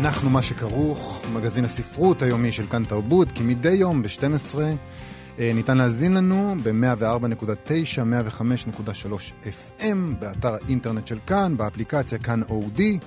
[0.00, 4.58] אנחנו מה שכרוך, מגזין הספרות היומי של כאן תרבות, כי מדי יום ב-12
[5.38, 7.98] אה, ניתן להזין לנו ב-104.9,
[8.76, 12.98] 105.3 FM, באתר האינטרנט של כאן, באפליקציה כאן אודי.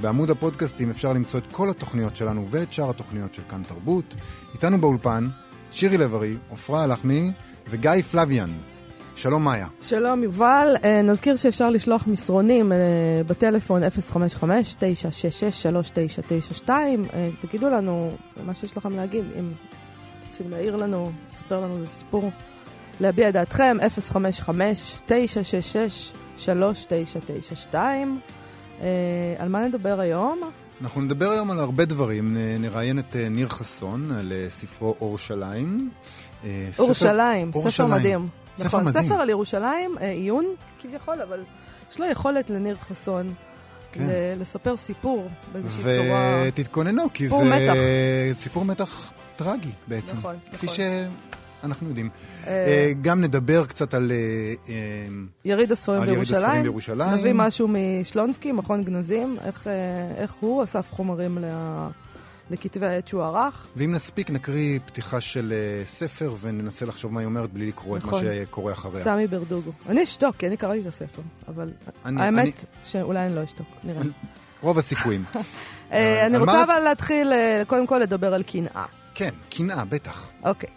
[0.00, 4.14] בעמוד הפודקאסטים אפשר למצוא את כל התוכניות שלנו ואת שאר התוכניות של כאן תרבות.
[4.54, 5.28] איתנו באולפן
[5.70, 7.32] שירי לב-ארי, עפרה הלחמי
[7.70, 8.71] וגיא פלוויאן.
[9.16, 9.66] שלום מאיה.
[9.82, 12.78] שלום יובל, אה, נזכיר שאפשר לשלוח מסרונים אה,
[13.26, 13.82] בטלפון
[16.62, 16.68] 055-966-3992.
[16.68, 18.10] אה, תגידו לנו
[18.44, 19.52] מה שיש לכם להגיד, אם
[20.28, 22.30] רוצים להעיר לנו, לספר לנו איזה סיפור,
[23.00, 23.76] להביע את דעתכם,
[27.68, 27.74] 055-966-3992.
[29.38, 30.40] על מה נדבר היום?
[30.80, 32.36] אנחנו נדבר היום על הרבה דברים.
[32.58, 35.90] נראיין את ניר חסון על ספרו אורשליים.
[36.78, 38.41] אורשליים, ספר, ספר מדהים.
[38.56, 39.04] ספר נכון, מדהים.
[39.06, 40.44] ספר על ירושלים, אה, עיון
[40.82, 41.40] כביכול, אבל
[41.92, 43.34] יש לו יכולת לניר חסון.
[43.92, 44.04] כן.
[44.40, 46.42] לספר סיפור באיזושהי צורה...
[46.46, 47.74] ותתכוננו, כי זה מתח.
[48.40, 50.16] סיפור מתח טרגי בעצם.
[50.16, 50.78] נכון, כפי נכון.
[51.62, 52.08] שאנחנו יודעים.
[52.46, 54.12] אה, אה, גם נדבר קצת על...
[54.68, 54.74] אה,
[55.44, 56.42] יריד הספרים על יריד בירושלים.
[56.44, 57.14] הספרים בירושלים.
[57.18, 59.66] נביא משהו משלונסקי, מכון גנזים, איך,
[60.16, 61.88] איך הוא אסף חומרים ל-
[62.52, 63.66] לכתבי העת שהוא ערך.
[63.76, 68.02] ואם נספיק, נקריא פתיחה של אה, ספר וננסה לחשוב מה היא אומרת בלי לקרוא את
[68.02, 68.24] מה נכון.
[68.24, 69.04] שקורה אחריה.
[69.04, 69.70] סמי ברדוגו.
[69.88, 71.72] אני אשתוק, כי אני קראתי את הספר, אבל
[72.04, 72.52] אני- האמת אני-
[72.84, 74.02] שאולי אני לא אשתוק, נראה.
[74.62, 75.24] רוב הסיכויים.
[75.92, 78.84] אה, אני על רוצה אבל להתחיל, אה, קודם כל לדבר על קנאה.
[79.14, 80.28] כן, קנאה, בטח.
[80.44, 80.68] אוקיי.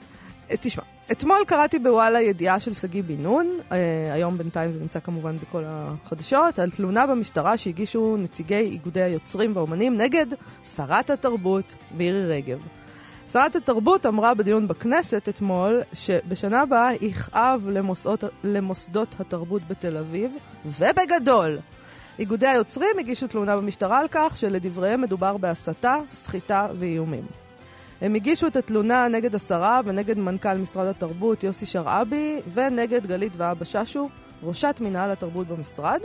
[0.52, 5.00] אה, תשמע, אתמול קראתי בוואלה ידיעה של שגיא בן נון, אה, היום בינתיים זה נמצא
[5.00, 10.26] כמובן בכל החדשות, על תלונה במשטרה שהגישו נציגי איגודי היוצרים והאומנים נגד
[10.64, 12.60] שרת התרבות מירי רגב.
[13.32, 21.60] שרת התרבות אמרה בדיון בכנסת אתמול שבשנה הבאה יכאב למוסדות, למוסדות התרבות בתל אביב, ובגדול.
[22.20, 27.45] איגודי היוצרים הגישו תלונה במשטרה על כך שלדבריהם מדובר בהסתה, סחיטה ואיומים.
[28.02, 33.66] הם הגישו את התלונה נגד השרה ונגד מנכ"ל משרד התרבות יוסי שרעבי ונגד גלית ואבא
[33.66, 34.10] ששו,
[34.44, 36.00] ראשת מינהל התרבות במשרד.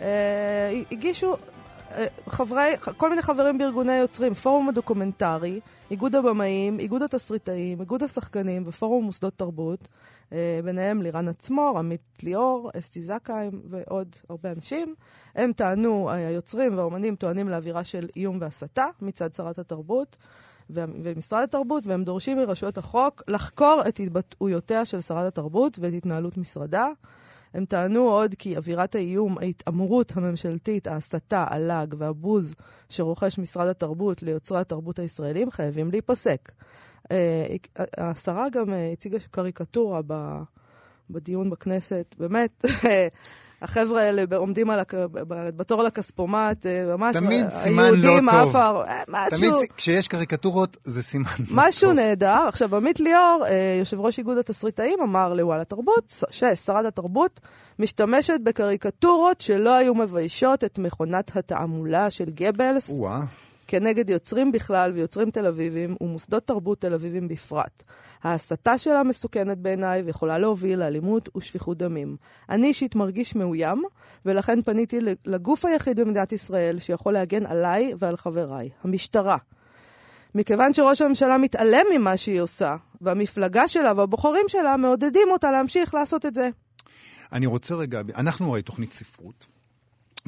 [0.00, 1.36] אה, הגישו
[1.92, 5.60] אה, חברי, כל מיני חברים בארגוני יוצרים, פורום הדוקומנטרי,
[5.90, 9.88] איגוד הבמאים, איגוד התסריטאים, איגוד השחקנים ופורום מוסדות תרבות,
[10.32, 14.94] אה, ביניהם לירן עצמור, עמית ליאור, אסתי זכאים ועוד הרבה אנשים.
[15.34, 20.16] הם טענו, היוצרים והאומנים טוענים לאווירה של איום והסתה מצד שרת התרבות.
[20.70, 26.88] ומשרד התרבות, והם דורשים מרשויות החוק לחקור את התבטאויותיה של שרת התרבות ואת התנהלות משרדה.
[27.54, 32.54] הם טענו עוד כי אווירת האיום, ההתעמרות הממשלתית, ההסתה, הלעג והבוז
[32.88, 36.52] שרוכש משרד התרבות ליוצרי התרבות הישראלים חייבים להיפסק.
[37.10, 37.46] אה,
[37.98, 40.00] השרה גם אה, הציגה קריקטורה
[41.10, 42.64] בדיון בכנסת, באמת,
[43.62, 44.80] החבר'ה האלה עומדים על.
[45.12, 48.48] ב- בתור לכספומט, אה, ממש, תמיד סימן לא היהודים, טוב.
[48.48, 49.38] עפר, אה, משהו.
[49.38, 51.96] תמיד כשיש קריקטורות, זה סימן לא משהו טוב.
[51.98, 52.44] נהדר.
[52.48, 57.40] עכשיו, עמית ליאור, אה, יושב ראש איגוד התסריטאים, אמר לוואלה תרבות, ששרת התרבות
[57.78, 63.20] משתמשת בקריקטורות שלא היו מביישות את מכונת התעמולה של גבלס או-אה.
[63.66, 67.82] כנגד יוצרים בכלל ויוצרים תל אביבים ומוסדות תרבות תל אביבים בפרט.
[68.22, 72.16] ההסתה שלה מסוכנת בעיניי ויכולה להוביל לאלימות ושפיכות דמים.
[72.50, 73.82] אני אישית מרגיש מאוים,
[74.26, 79.36] ולכן פניתי לגוף היחיד במדינת ישראל שיכול להגן עליי ועל חבריי, המשטרה.
[80.34, 86.26] מכיוון שראש הממשלה מתעלם ממה שהיא עושה, והמפלגה שלה והבוחרים שלה מעודדים אותה להמשיך לעשות
[86.26, 86.48] את זה.
[87.32, 89.55] אני רוצה רגע, אנחנו הרי תוכנית ספרות.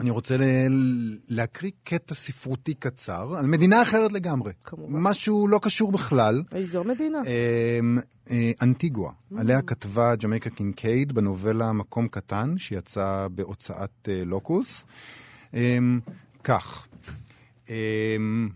[0.00, 4.53] אני רוצה ל- להקריא קטע ספרותי קצר על מדינה אחרת לגמרי.
[4.64, 4.92] כמובן.
[5.00, 6.42] משהו לא קשור בכלל.
[6.54, 7.19] איזו מדינה.
[7.81, 7.99] אמ,
[8.31, 14.84] אה, אנטיגואה, עליה כתבה ג'מייקה קינקייד בנובלה מקום קטן, שיצא בהוצאת אה, לוקוס.
[15.55, 16.00] אמ,
[16.44, 16.87] כך,
[17.70, 18.49] אמ,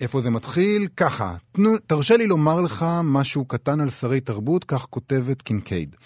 [0.00, 0.88] איפה זה מתחיל?
[0.96, 5.96] ככה, תנו, תרשה לי לומר לך משהו קטן על שרי תרבות, כך כותבת קינקייד.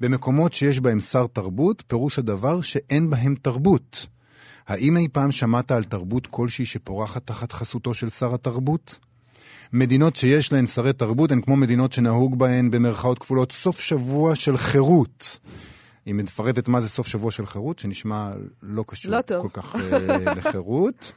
[0.00, 4.06] במקומות שיש בהם שר תרבות, פירוש הדבר שאין בהם תרבות.
[4.68, 8.98] האם אי פעם שמעת על תרבות כלשהי שפורחת תחת חסותו של שר התרבות?
[9.72, 14.56] מדינות שיש להן שרי תרבות הן כמו מדינות שנהוג בהן במרכאות כפולות סוף שבוע של
[14.56, 15.38] חירות.
[16.06, 18.30] היא מפרטת מה זה סוף שבוע של חירות, שנשמע
[18.62, 19.42] לא קשור לא טוב.
[19.42, 21.12] כל כך אה, לחירות.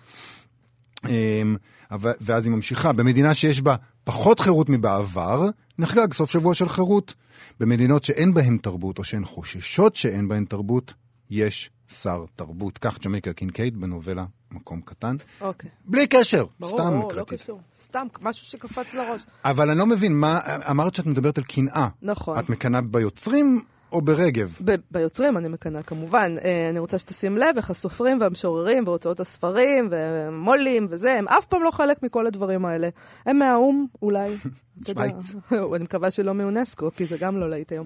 [1.07, 1.55] אמ,
[1.91, 5.49] ואז היא ממשיכה, במדינה שיש בה פחות חירות מבעבר,
[5.79, 7.13] נחגג סוף שבוע של חירות.
[7.59, 10.93] במדינות שאין בהן תרבות, או שהן חוששות שאין בהן תרבות,
[11.29, 12.77] יש שר תרבות.
[12.77, 15.15] כך ג'מייקה קינקייד בנובלה מקום קטן.
[15.41, 15.69] אוקיי.
[15.85, 17.37] בלי קשר, ברור, סתם ברור, לא הקראתי.
[17.43, 17.61] קשור.
[17.77, 19.25] סתם, משהו שקפץ לראש.
[19.45, 20.39] אבל אני לא מבין, מה,
[20.71, 21.87] אמרת שאת מדברת על קנאה.
[22.01, 22.39] נכון.
[22.39, 23.61] את מקנאה ביוצרים
[23.95, 24.57] או ברגב?
[24.65, 26.35] ב- ביוצרים אני מקנאה כמובן.
[26.43, 31.63] אה, אני רוצה שתשים לב איך הסופרים והמשוררים והוצאות הספרים ומו"לים וזה, הם אף פעם
[31.63, 32.89] לא חלק מכל הדברים האלה.
[33.25, 34.35] הם מהאו"ם, אולי.
[34.87, 35.35] שווייץ.
[35.75, 37.85] אני מקווה שלא מאונסקו, כי זה גם לא להיט היום.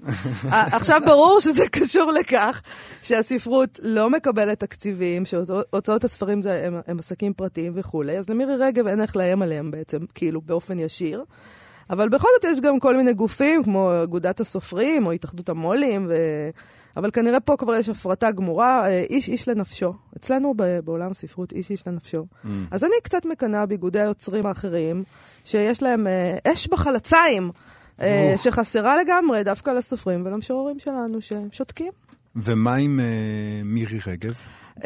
[0.52, 2.62] אה, עכשיו ברור שזה קשור לכך
[3.02, 8.86] שהספרות לא מקבלת תקציבים, שהוצאות הספרים זה, הם, הם עסקים פרטיים וכולי, אז למירי רגב
[8.86, 11.24] אין איך לאיים עליהם בעצם, כאילו באופן ישיר.
[11.90, 16.14] אבל בכל זאת יש גם כל מיני גופים, כמו אגודת הסופרים או התאחדות המו"לים, ו...
[16.96, 19.92] אבל כנראה פה כבר יש הפרטה גמורה, אה, איש איש לנפשו.
[20.16, 20.54] אצלנו
[20.84, 22.26] בעולם הספרות, איש איש לנפשו.
[22.44, 22.48] Mm.
[22.70, 25.04] אז אני קצת מקנאה באיגודי היוצרים האחרים,
[25.44, 27.50] שיש להם אה, אש בחלציים,
[28.00, 28.34] אה.
[28.36, 31.92] שחסרה לגמרי דווקא לסופרים ולמשוררים שלנו, שהם שותקים.
[32.36, 34.34] ומה עם אה, מירי רגב?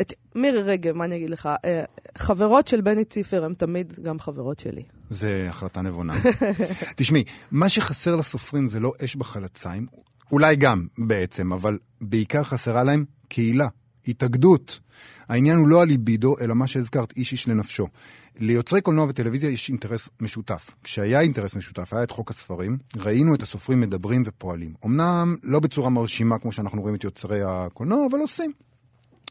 [0.00, 1.48] את מירי רגב, מה אני אגיד לך?
[1.64, 1.84] אה,
[2.18, 4.82] חברות של בני ציפר הן תמיד גם חברות שלי.
[5.10, 6.14] זה החלטה נבונה.
[6.96, 9.86] תשמעי, מה שחסר לסופרים זה לא אש בחלציים,
[10.32, 13.68] אולי גם בעצם, אבל בעיקר חסרה להם קהילה,
[14.08, 14.80] התאגדות.
[15.28, 17.88] העניין הוא לא הליבידו, אלא מה שהזכרת, איש איש לנפשו.
[18.38, 20.70] ליוצרי קולנוע וטלוויזיה יש אינטרס משותף.
[20.82, 24.74] כשהיה אינטרס משותף, היה את חוק הספרים, ראינו את הסופרים מדברים ופועלים.
[24.84, 28.52] אמנם לא בצורה מרשימה כמו שאנחנו רואים את יוצרי הקולנוע, אבל עושים.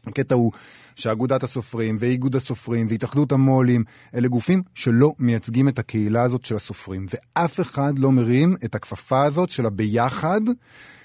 [0.06, 0.52] הקטע הוא
[0.94, 3.84] שאגודת הסופרים ואיגוד הסופרים והתאחדות המו"לים
[4.14, 9.22] אלה גופים שלא מייצגים את הקהילה הזאת של הסופרים, ואף אחד לא מרים את הכפפה
[9.22, 10.40] הזאת של הביחד,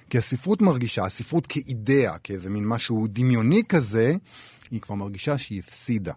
[0.09, 4.15] כי הספרות מרגישה, הספרות כאידאה, כאיזה מין משהו דמיוני כזה,
[4.71, 6.13] היא כבר מרגישה שהיא הפסידה.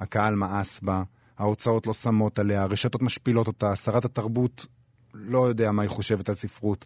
[0.00, 1.02] הקהל מאס בה,
[1.38, 4.66] ההוצאות לא שמות עליה, הרשתות משפילות אותה, שרת התרבות
[5.14, 6.84] לא יודע מה היא חושבת על ספרות.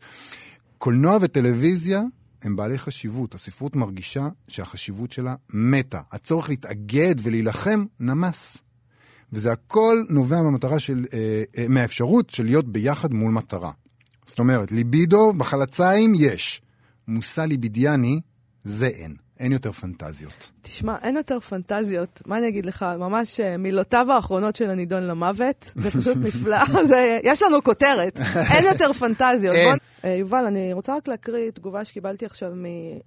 [0.79, 2.03] קולנוע וטלוויזיה
[2.43, 3.35] הם בעלי חשיבות.
[3.35, 6.01] הספרות מרגישה שהחשיבות שלה מתה.
[6.13, 8.59] הצורך להתאגד ולהילחם נמס.
[9.33, 13.71] וזה הכל נובע מהמטרה של, אה, אה, מהאפשרות של להיות ביחד מול מטרה.
[14.27, 16.63] זאת אומרת, ליבידו בחלציים יש.
[17.09, 18.21] מושא ליבידיאני
[18.65, 19.17] זה אין.
[19.41, 20.51] אין יותר פנטזיות.
[20.63, 22.23] תשמע, אין יותר פנטזיות.
[22.27, 22.87] מה אני אגיד לך?
[22.99, 25.73] ממש אה, מילותיו האחרונות של הנידון למוות.
[25.77, 26.85] זה פשוט נפלא.
[26.87, 28.21] זה, יש לנו כותרת.
[28.55, 29.55] אין יותר פנטזיות.
[29.55, 29.69] אין.
[29.69, 32.53] בוא, אה, יובל, אני רוצה רק להקריא תגובה שקיבלתי עכשיו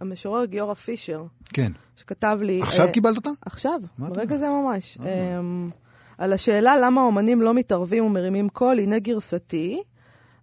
[0.01, 1.71] מהמשורר גיורא פישר, כן.
[1.95, 2.61] שכתב לי...
[2.61, 3.29] עכשיו אה, קיבלת אותה?
[3.45, 4.97] עכשיו, ברגע זה ממש.
[5.01, 5.69] אמ,
[6.17, 9.81] על השאלה למה האומנים לא מתערבים ומרימים קול, הנה גרסתי.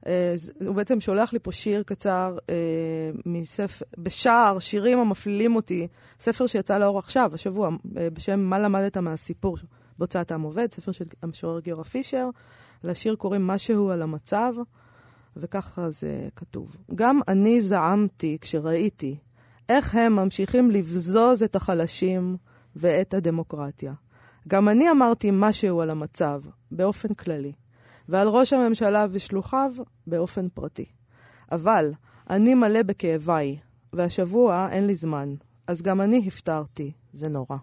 [0.06, 0.34] אה,
[0.66, 2.54] הוא בעצם שולח לי פה שיר קצר אה,
[3.26, 5.88] מספר, בשער, שירים המפלילים אותי,
[6.20, 9.56] ספר שיצא לאור עכשיו, השבוע, אה, בשם מה למדת מהסיפור,
[9.98, 12.30] בהוצאת העם עובד, ספר של המשורר גיורא פישר.
[12.84, 14.54] לשיר קוראים משהו על המצב,
[15.36, 16.76] וככה זה כתוב.
[16.94, 19.16] גם אני זעמתי כשראיתי
[19.68, 22.36] איך הם ממשיכים לבזוז את החלשים
[22.76, 23.92] ואת הדמוקרטיה.
[24.48, 27.52] גם אני אמרתי משהו על המצב, באופן כללי,
[28.08, 29.72] ועל ראש הממשלה ושלוחיו
[30.06, 30.84] באופן פרטי.
[31.52, 31.92] אבל
[32.30, 33.56] אני מלא בכאביי,
[33.92, 35.34] והשבוע אין לי זמן,
[35.66, 37.56] אז גם אני הפטרתי, זה נורא.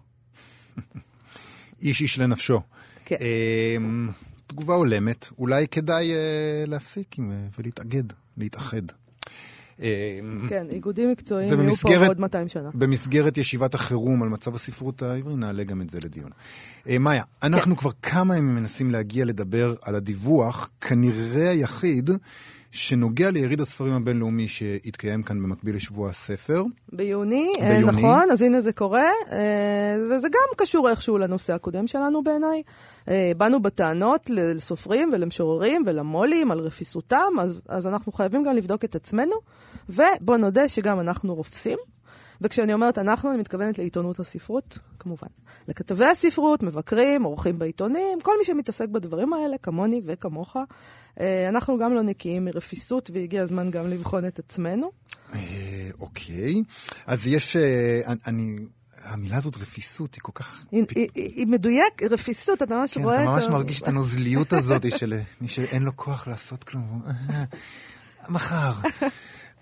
[1.82, 2.60] איש איש לנפשו.
[3.04, 3.16] כן.
[3.76, 4.08] אמ,
[4.46, 8.04] תגובה הולמת, אולי כדאי אה, להפסיק עם, אה, ולהתאגד,
[8.36, 8.82] להתאחד.
[9.80, 12.68] אמ, כן, איגודים מקצועיים יהיו פה בעוד 200 שנה.
[12.74, 16.30] במסגרת ישיבת החירום על מצב הספרות העברי, נעלה גם את זה לדיון.
[16.88, 22.10] אה, מאיה, אנחנו כבר כמה ימים מנסים להגיע לדבר על הדיווח, כנראה היחיד
[22.70, 26.64] שנוגע ליריד הספרים הבינלאומי שהתקיים כאן במקביל לשבוע הספר.
[26.92, 27.98] ביוני, אה, ביוני.
[27.98, 32.62] נכון, אז הנה זה קורה, אה, וזה גם קשור איכשהו לנושא הקודם שלנו בעיניי.
[33.08, 38.94] אה, באנו בטענות לסופרים ולמשוררים ולמו"לים על רפיסותם, אז, אז אנחנו חייבים גם לבדוק את
[38.94, 39.34] עצמנו,
[39.88, 41.78] ובוא נודה שגם אנחנו רופסים.
[42.40, 45.26] וכשאני אומרת אנחנו, אני מתכוונת לעיתונות הספרות, כמובן.
[45.68, 50.56] לכתבי הספרות, מבקרים, עורכים בעיתונים, כל מי שמתעסק בדברים האלה, כמוני וכמוך.
[51.20, 54.90] אה, אנחנו גם לא נקיים מרפיסות, והגיע הזמן גם לבחון את עצמנו.
[55.34, 55.38] אה,
[56.00, 56.62] אוקיי,
[57.06, 58.56] אז יש, אה, אני,
[59.04, 60.66] המילה הזאת רפיסות היא כל כך...
[60.72, 63.82] היא, היא, היא היא מדויק, רפיסות, אתה ממש כן, רואה אתה את ממש ה- מרגיש
[63.82, 67.02] את הנוזליות הזאת של מי שאין לו כוח לעשות כלום.
[68.28, 68.72] מחר.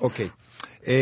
[0.00, 0.28] אוקיי.
[0.86, 0.92] אמ,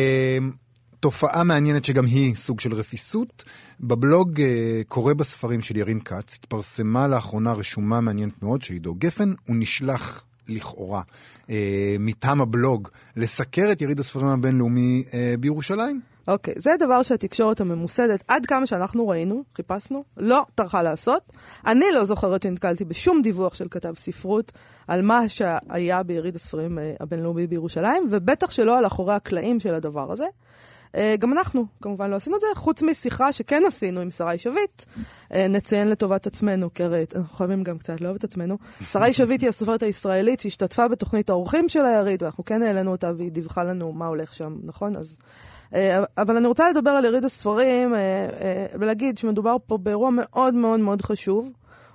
[1.04, 3.44] תופעה מעניינת שגם היא סוג של רפיסות.
[3.80, 9.32] בבלוג אה, קורא בספרים של ירין כץ, התפרסמה לאחרונה רשומה מעניינת מאוד של עידו גפן,
[9.46, 11.02] הוא נשלח לכאורה
[11.50, 16.00] אה, מטעם הבלוג לסקר את יריד הספרים הבינלאומי אה, בירושלים.
[16.28, 21.32] אוקיי, זה דבר שהתקשורת הממוסדת, עד כמה שאנחנו ראינו, חיפשנו, לא טרחה לעשות.
[21.66, 24.52] אני לא זוכרת שנתקלתי בשום דיווח של כתב ספרות
[24.88, 30.12] על מה שהיה ביריד הספרים אה, הבינלאומי בירושלים, ובטח שלא על אחורי הקלעים של הדבר
[30.12, 30.26] הזה.
[30.94, 34.82] אה, גם אנחנו, כמובן, לא עשינו את זה, חוץ משיחה שכן עשינו עם שרי שביט.
[35.34, 38.58] אה, נציין לטובת עצמנו, כי הרי אנחנו חייבים גם קצת לאהוב את עצמנו.
[38.92, 43.32] שרי שביט היא הסופרת הישראלית שהשתתפה בתוכנית האורחים של היריד, ואנחנו כן העלינו אותה והיא
[43.32, 44.96] דיווחה לנו מה הולך שם, נכון?
[44.96, 45.18] אז...
[45.74, 47.94] אה, אבל אני רוצה לדבר על יריד הספרים
[48.80, 51.52] ולהגיד שמדובר פה באירוע מאוד מאוד מאוד חשוב.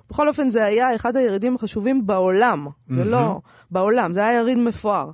[0.10, 2.68] בכל אופן, זה היה אחד הירידים החשובים בעולם.
[2.89, 3.39] זה לא
[3.72, 5.12] בעולם, זה היה יריד מפואר.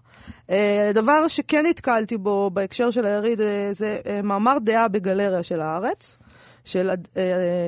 [0.47, 0.51] Uh,
[0.93, 6.17] דבר שכן נתקלתי בו בהקשר של היריד, uh, זה uh, מאמר דעה בגלריה של הארץ,
[6.65, 7.17] של, uh,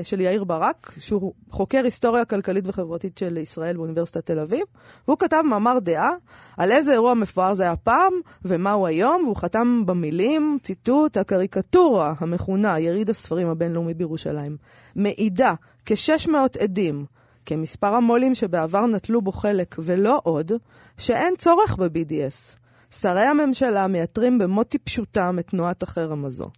[0.03, 4.63] של יאיר ברק, שהוא חוקר היסטוריה כלכלית וחברתית של ישראל באוניברסיטת תל אביב,
[5.07, 6.11] והוא כתב מאמר דעה
[6.57, 8.13] על איזה אירוע מפואר זה היה פעם
[8.45, 14.57] ומהו היום, והוא חתם במילים, ציטוט, הקריקטורה המכונה יריד הספרים הבינלאומי בירושלים,
[14.95, 15.53] מעידה
[15.85, 17.05] כ-600 עדים
[17.47, 20.51] כמספר המו"לים שבעבר נטלו בו חלק ולא עוד,
[20.97, 22.57] שאין צורך ב-BDS.
[22.91, 26.49] שרי הממשלה מייתרים במו טיפשותם את תנועת החרם הזו.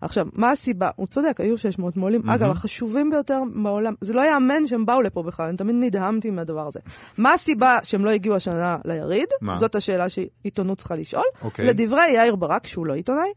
[0.00, 0.90] עכשיו, מה הסיבה?
[0.96, 2.30] הוא צודק, היו 600 מו"לים.
[2.30, 6.66] אגב, החשובים ביותר בעולם, זה לא יאמן שהם באו לפה בכלל, אני תמיד נדהמתי מהדבר
[6.66, 6.80] הזה.
[7.18, 9.28] מה הסיבה שהם לא הגיעו השנה ליריד?
[9.40, 9.56] מה?
[9.56, 11.24] זאת השאלה שעיתונות צריכה לשאול.
[11.42, 11.66] אוקיי.
[11.66, 13.28] לדברי יאיר ברק, שהוא לא עיתונאי,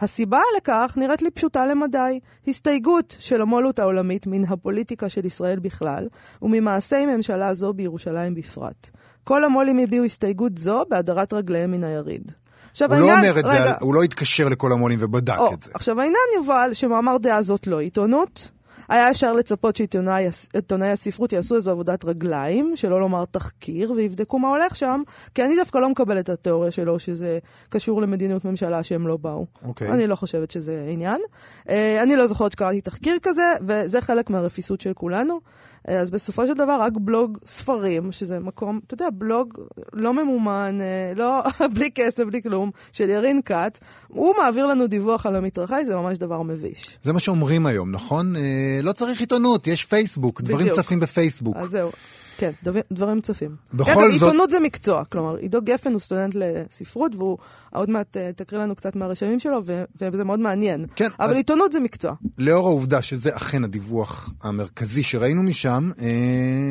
[0.00, 2.20] הסיבה לכך נראית לי פשוטה למדי.
[2.48, 6.08] הסתייגות של המו"לות העולמית מן הפוליטיקה של ישראל בכלל,
[6.42, 8.90] וממעשי ממשלה זו בירושלים בפרט.
[9.26, 12.32] כל המו"לים הביעו הסתייגות זו בהדרת רגליהם מן היריד.
[12.70, 15.38] עכשיו הוא לא העניין- אומר את זה, רגע, על- הוא לא התקשר לכל המו"לים ובדק
[15.38, 15.70] או, את זה.
[15.74, 18.50] עכשיו העניין יובל, שמאמר דעה זאת לא עיתונות.
[18.88, 24.48] היה אפשר לצפות שעיתונאי עיתונאי הספרות יעשו איזו עבודת רגליים, שלא לומר תחקיר, ויבדקו מה
[24.48, 25.02] הולך שם,
[25.34, 29.46] כי אני דווקא לא מקבלת את התיאוריה שלו שזה קשור למדיניות ממשלה שהם לא באו.
[29.64, 29.88] אוקיי.
[29.92, 31.20] אני לא חושבת שזה עניין.
[31.68, 35.40] אה, אני לא זוכרת שקראתי תחקיר כזה, וזה חלק מהרפיסות של כולנו.
[35.88, 39.54] אה, אז בסופו של דבר רק בלוג ספרים, שזה מקום, אתה יודע, בלוג
[39.92, 41.42] לא ממומן, אה, לא,
[41.74, 46.18] בלי כסף, בלי כלום, של ירין כץ, הוא מעביר לנו דיווח על המתרחש, זה ממש
[46.18, 46.98] דבר מביש.
[47.02, 48.36] זה מה שאומרים היום, נכון?
[48.36, 50.80] אה, לא צריך עיתונות, יש פייסבוק, דברים בדיוק.
[50.80, 51.56] צפים בפייסבוק.
[51.56, 51.90] אז זהו.
[52.38, 53.56] כן, דבר, דברים צפים.
[53.74, 55.04] בכל אגב, זאת- עיתונות זה מקצוע.
[55.04, 57.38] כלומר, עידו גפן הוא סטודנט לספרות, והוא
[57.72, 60.86] עוד מעט אה, תקריא לנו קצת מהרשמים שלו, ו- וזה מאוד מעניין.
[60.96, 62.12] כן, אבל אז- עיתונות זה מקצוע.
[62.38, 66.06] לאור העובדה שזה אכן הדיווח המרכזי שראינו משם, אה,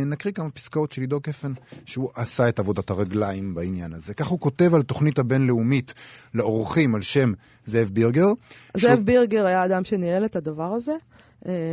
[0.06, 1.52] נקריא כמה פסקאות של עידו גפן,
[1.86, 4.14] שהוא עשה את עבודת הרגליים בעניין הזה.
[4.14, 5.94] כך הוא כותב על תוכנית הבינלאומית
[6.34, 7.34] לאורחים על שם
[7.66, 8.28] זאב בירגר.
[8.78, 10.94] זאב בירגר היה האדם שניהל את הדבר הזה,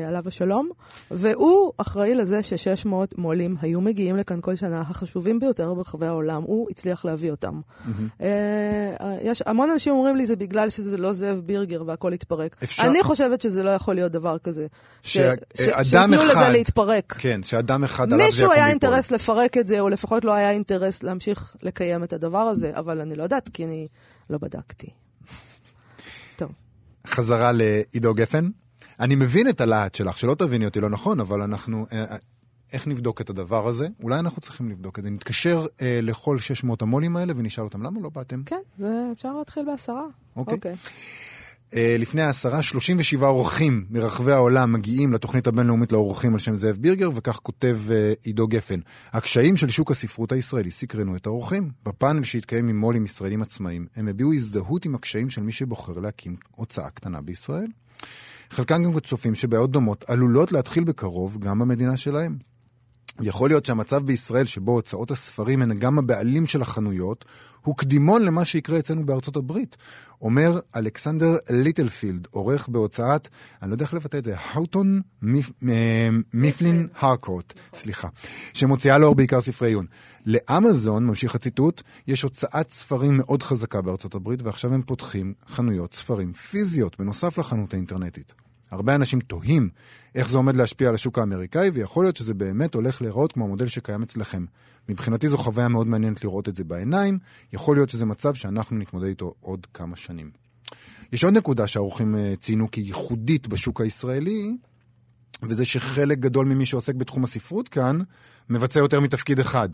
[0.08, 0.70] עליו השלום,
[1.10, 2.86] והוא אחראי לזה ש-600
[3.18, 7.60] מו"לים היו מגיעים לכאן כל שנה, החשובים ביותר ברחבי העולם, הוא הצליח להביא אותם.
[8.20, 8.26] אה,
[9.00, 12.56] אה, יש המון אנשים אומרים לי, זה בגלל שזה לא זאב בירגר והכל התפרק.
[12.62, 14.66] אפשר- אני חושבת שזה לא יכול להיות דבר כזה.
[15.02, 15.20] ש- ש-
[15.54, 17.12] שאדם שיתנו לזה אחד- להתפרק.
[17.18, 18.70] כן, שאדם אחד עליו זה מישהו יקום היה ויפול.
[18.88, 23.00] אינטרס לפרק את זה, או לפחות לא היה אינטרס להמשיך לקיים את הדבר הזה, אבל
[23.00, 23.88] אני לא יודעת, כי אני
[24.30, 24.86] לא בדקתי.
[26.38, 26.48] טוב.
[27.06, 28.48] חזרה לעידו גפן.
[29.02, 31.87] אני מבין את הלהט שלך, שלא תביני אותי לא נכון, אבל אנחנו...
[31.92, 32.16] אה, אה,
[32.73, 33.88] איך נבדוק את הדבר הזה?
[34.02, 35.11] אולי אנחנו צריכים לבדוק את זה.
[35.11, 38.42] נתקשר אה, לכל 600 המו"לים האלה ונשאל אותם, למה לא באתם?
[38.47, 40.04] כן, זה אפשר להתחיל בעשרה.
[40.37, 40.59] אוקיי.
[41.75, 47.11] אה, לפני העשרה, 37 אורחים מרחבי העולם מגיעים לתוכנית הבינלאומית לאורחים על שם זאב בירגר,
[47.14, 48.80] וכך כותב אה, עידו גפן.
[49.12, 51.71] הקשיים של שוק הספרות הישראלי סקרנו את האורחים.
[51.85, 56.37] בפאנל שהתקיים עם מו"לים ישראלים עצמאיים, הם הביעו הזדהות עם הקשיים של מי שבוחר להקים
[56.50, 57.66] הוצאה קטנה בישראל.
[58.52, 62.37] חלקם גם צופים שבעיות דומות עלולות להתחיל בקרוב גם במדינה שלהם.
[63.21, 67.25] יכול להיות שהמצב בישראל שבו הוצאות הספרים הן גם הבעלים של החנויות,
[67.64, 69.76] הוא קדימון למה שיקרה אצלנו בארצות הברית.
[70.23, 73.28] אומר אלכסנדר ליטלפילד, עורך בהוצאת,
[73.62, 78.09] אני לא יודע איך לבטא את זה, האוטון מיפ, אה, מיפלין הרקוט, סליחה,
[78.54, 79.87] שמוציאה לאור בעיקר ספרי עיון.
[80.26, 86.32] לאמזון, ממשיך הציטוט, יש הוצאת ספרים מאוד חזקה בארצות הברית, ועכשיו הם פותחים חנויות ספרים
[86.32, 88.41] פיזיות, בנוסף לחנות האינטרנטית.
[88.72, 89.68] הרבה אנשים תוהים
[90.14, 93.66] איך זה עומד להשפיע על השוק האמריקאי, ויכול להיות שזה באמת הולך להיראות כמו המודל
[93.66, 94.44] שקיים אצלכם.
[94.88, 97.18] מבחינתי זו חוויה מאוד מעניינת לראות את זה בעיניים,
[97.52, 100.30] יכול להיות שזה מצב שאנחנו נתמודד איתו עוד כמה שנים.
[101.12, 104.56] יש עוד נקודה שהאורחים אה, ציינו כייחודית בשוק הישראלי,
[105.42, 107.98] וזה שחלק גדול ממי שעוסק בתחום הספרות כאן,
[108.50, 109.68] מבצע יותר מתפקיד אחד.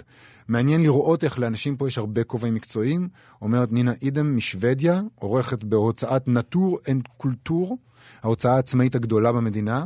[0.48, 3.08] מעניין לראות איך לאנשים פה יש הרבה כובעים מקצועיים,
[3.42, 7.78] אומרת נינה אידם משוודיה, עורכת בהוצאת נאטור אוק קולטור,
[8.22, 9.84] ההוצאה העצמאית הגדולה במדינה.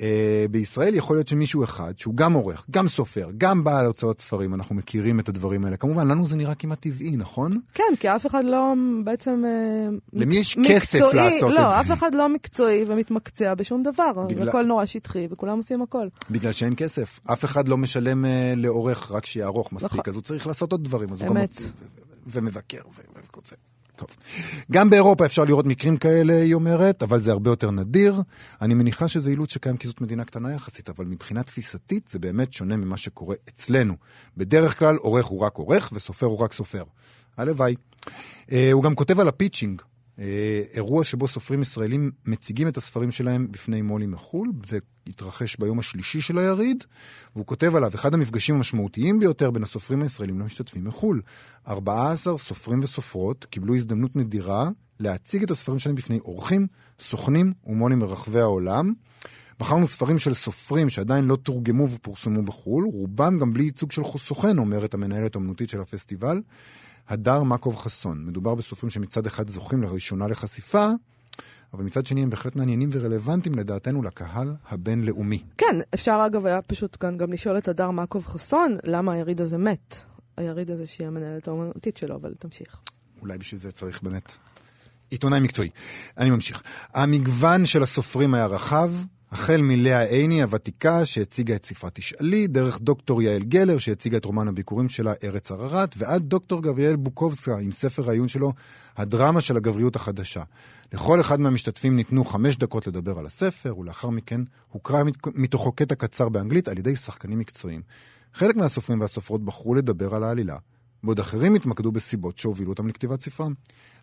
[0.00, 4.54] אה, בישראל יכול להיות שמישהו אחד, שהוא גם עורך, גם סופר, גם בעל הוצאות ספרים,
[4.54, 5.76] אנחנו מכירים את הדברים האלה.
[5.76, 7.58] כמובן, לנו זה נראה כמעט טבעי, נכון?
[7.74, 8.72] כן, כי אף אחד לא
[9.04, 9.42] בעצם...
[9.46, 11.80] אה, למי יש מקצועי, כסף לעשות לא, את זה?
[11.80, 14.26] אף אחד לא מקצועי ומתמקצע בשום דבר.
[14.28, 16.06] בגלל- הכל נורא שטחי וכולם עושים הכל.
[16.30, 17.20] בגלל שאין כסף.
[17.32, 20.04] אף אחד לא משלם אה, לעורך רק שיערוך מספיק, נכון.
[20.06, 21.08] אז הוא צריך לעשות עוד דברים.
[21.08, 21.56] גם אמת.
[21.60, 21.68] ו- ו-
[22.26, 23.56] ומבקר ו- וקוצר.
[23.96, 24.08] טוב.
[24.72, 28.22] גם באירופה אפשר לראות מקרים כאלה, היא אומרת, אבל זה הרבה יותר נדיר.
[28.60, 32.52] אני מניחה שזה אילוץ שקיים כי זאת מדינה קטנה יחסית, אבל מבחינה תפיסתית זה באמת
[32.52, 33.94] שונה ממה שקורה אצלנו.
[34.36, 36.84] בדרך כלל עורך הוא רק עורך וסופר הוא רק סופר.
[37.36, 37.74] הלוואי.
[38.52, 39.82] אה, הוא גם כותב על הפיצ'ינג.
[40.18, 44.52] אה, אירוע שבו סופרים ישראלים מציגים את הספרים שלהם בפני מו"לים מחו"ל.
[44.66, 46.84] זה התרחש ביום השלישי של היריד,
[47.34, 51.22] והוא כותב עליו, אחד המפגשים המשמעותיים ביותר בין הסופרים הישראלים למשתתפים מחו"ל.
[51.68, 54.70] 14 סופרים וסופרות קיבלו הזדמנות נדירה
[55.00, 56.66] להציג את הספרים שלהם בפני אורחים,
[57.00, 58.92] סוכנים ומו"לים מרחבי העולם.
[59.60, 64.58] בחרנו ספרים של סופרים שעדיין לא תורגמו ופורסמו בחו"ל, רובם גם בלי ייצוג של סוכן,
[64.58, 66.40] אומרת המנהלת האמנותית של הפסטיבל.
[67.08, 68.24] הדר מקוב חסון.
[68.26, 70.88] מדובר בסופרים שמצד אחד זוכים לראשונה לחשיפה,
[71.74, 75.42] אבל מצד שני הם בהחלט מעניינים ורלוונטיים לדעתנו לקהל הבינלאומי.
[75.56, 79.58] כן, אפשר אגב היה פשוט כאן גם לשאול את הדר מקוב חסון, למה היריד הזה
[79.58, 80.00] מת.
[80.36, 82.80] היריד הזה שהיא המנהלת האומנותית שלו, אבל תמשיך.
[83.22, 84.36] אולי בשביל זה צריך באמת
[85.10, 85.70] עיתונאי מקצועי.
[86.18, 86.62] אני ממשיך.
[86.94, 88.90] המגוון של הסופרים היה רחב,
[89.32, 94.48] החל מלאה עיני הוותיקה שהציגה את ספרת תשאלי, דרך דוקטור יעל גלר שהציגה את רומן
[94.48, 98.52] הביקורים שלה ארץ ערערת, ועד דוקטור גבריאל בוקובסקה עם ספר העיון שלו
[98.96, 100.42] הדרמה של הגבריות החדשה.
[100.92, 105.94] לכל אחד מהמשתתפים ניתנו חמש דקות לדבר על הספר, ולאחר מכן הוקרא מת- מתוכו קטע
[105.94, 107.82] קצר באנגלית על ידי שחקנים מקצועיים.
[108.34, 110.56] חלק מהסופרים והסופרות בחרו לדבר על העלילה,
[111.06, 113.54] בעוד אחרים התמקדו בסיבות שהובילו אותם לכתיבת ספרם.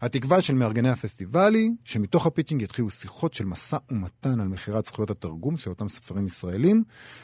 [0.02, 5.10] התקווה של מארגני הפסטיבל היא שמתוך הפיצ'ינג יתחילו שיחות של משא ומתן על מכירת זכויות
[5.10, 6.84] התרגום של אותם ספרים ישראלים.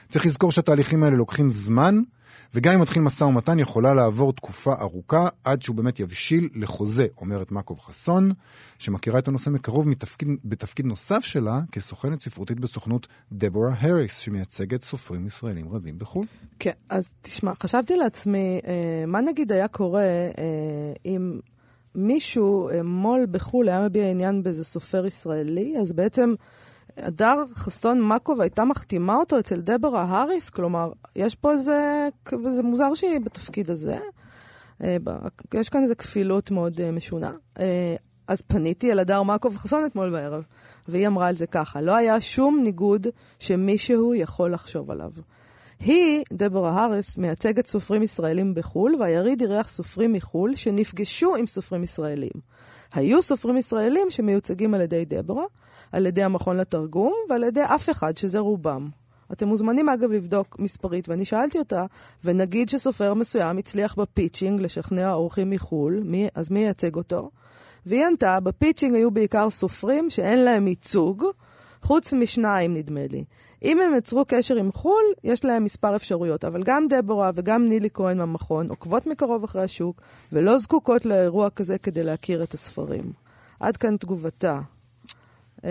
[0.09, 2.01] צריך לזכור שהתהליכים האלה לוקחים זמן,
[2.53, 7.51] וגם אם מתחיל משא ומתן יכולה לעבור תקופה ארוכה עד שהוא באמת יבשיל לחוזה, אומרת
[7.51, 8.31] מקוב חסון,
[8.79, 15.25] שמכירה את הנושא מקרוב מתפקיד, בתפקיד נוסף שלה כסוכנת ספרותית בסוכנות דבורה הריס, שמייצגת סופרים
[15.25, 16.25] ישראלים רבים בחו"ל.
[16.59, 21.39] כן, אז תשמע, חשבתי לעצמי, אה, מה נגיד היה קורה אה, אם
[21.95, 26.33] מישהו, אה, מו"ל בחו"ל, היה מביע עניין באיזה סופר ישראלי, אז בעצם
[26.97, 30.49] הדר חסון מקוב הייתה מחתימה אותו אצל דברה האריס?
[30.49, 32.09] כלומר, יש פה איזה,
[32.49, 33.97] זה מוזר שהיא בתפקיד הזה.
[34.83, 34.97] אה,
[35.53, 37.31] יש כאן איזו כפילות מאוד אה, משונה.
[37.59, 37.95] אה,
[38.27, 40.43] אז פניתי אל הדר מקוב חסון אתמול בערב,
[40.87, 43.07] והיא אמרה על זה ככה, לא היה שום ניגוד
[43.39, 45.11] שמישהו יכול לחשוב עליו.
[45.79, 52.31] היא, דבורה הארס, מייצגת סופרים ישראלים בחו"ל, והיריד אירח סופרים מחו"ל שנפגשו עם סופרים ישראלים.
[52.93, 55.45] היו סופרים ישראלים שמיוצגים על ידי דבורה,
[55.91, 58.89] על ידי המכון לתרגום ועל ידי אף אחד, שזה רובם.
[59.31, 61.85] אתם מוזמנים אגב לבדוק מספרית, ואני שאלתי אותה,
[62.23, 67.29] ונגיד שסופר מסוים הצליח בפיצ'ינג לשכנע אורחים מחו"ל, מי, אז מי ייצג אותו?
[67.85, 71.23] והיא ענתה, בפיצ'ינג היו בעיקר סופרים שאין להם ייצוג,
[71.81, 73.23] חוץ משניים נדמה לי.
[73.63, 77.89] אם הם יצרו קשר עם חו"ל, יש להם מספר אפשרויות, אבל גם דבורה וגם נילי
[77.93, 83.11] כהן מהמכון עוקבות מקרוב אחרי השוק, ולא זקוקות לאירוע כזה כדי להכיר את הספרים.
[83.59, 84.61] עד כאן תגובתה.
[85.63, 85.69] אמ,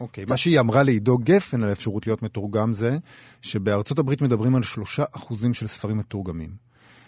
[0.00, 2.98] אוקיי, מה שהיא אמרה לעידו גפן על האפשרות להיות מתורגם זה
[3.42, 6.66] שבארצות הברית מדברים על שלושה אחוזים של ספרים מתורגמים.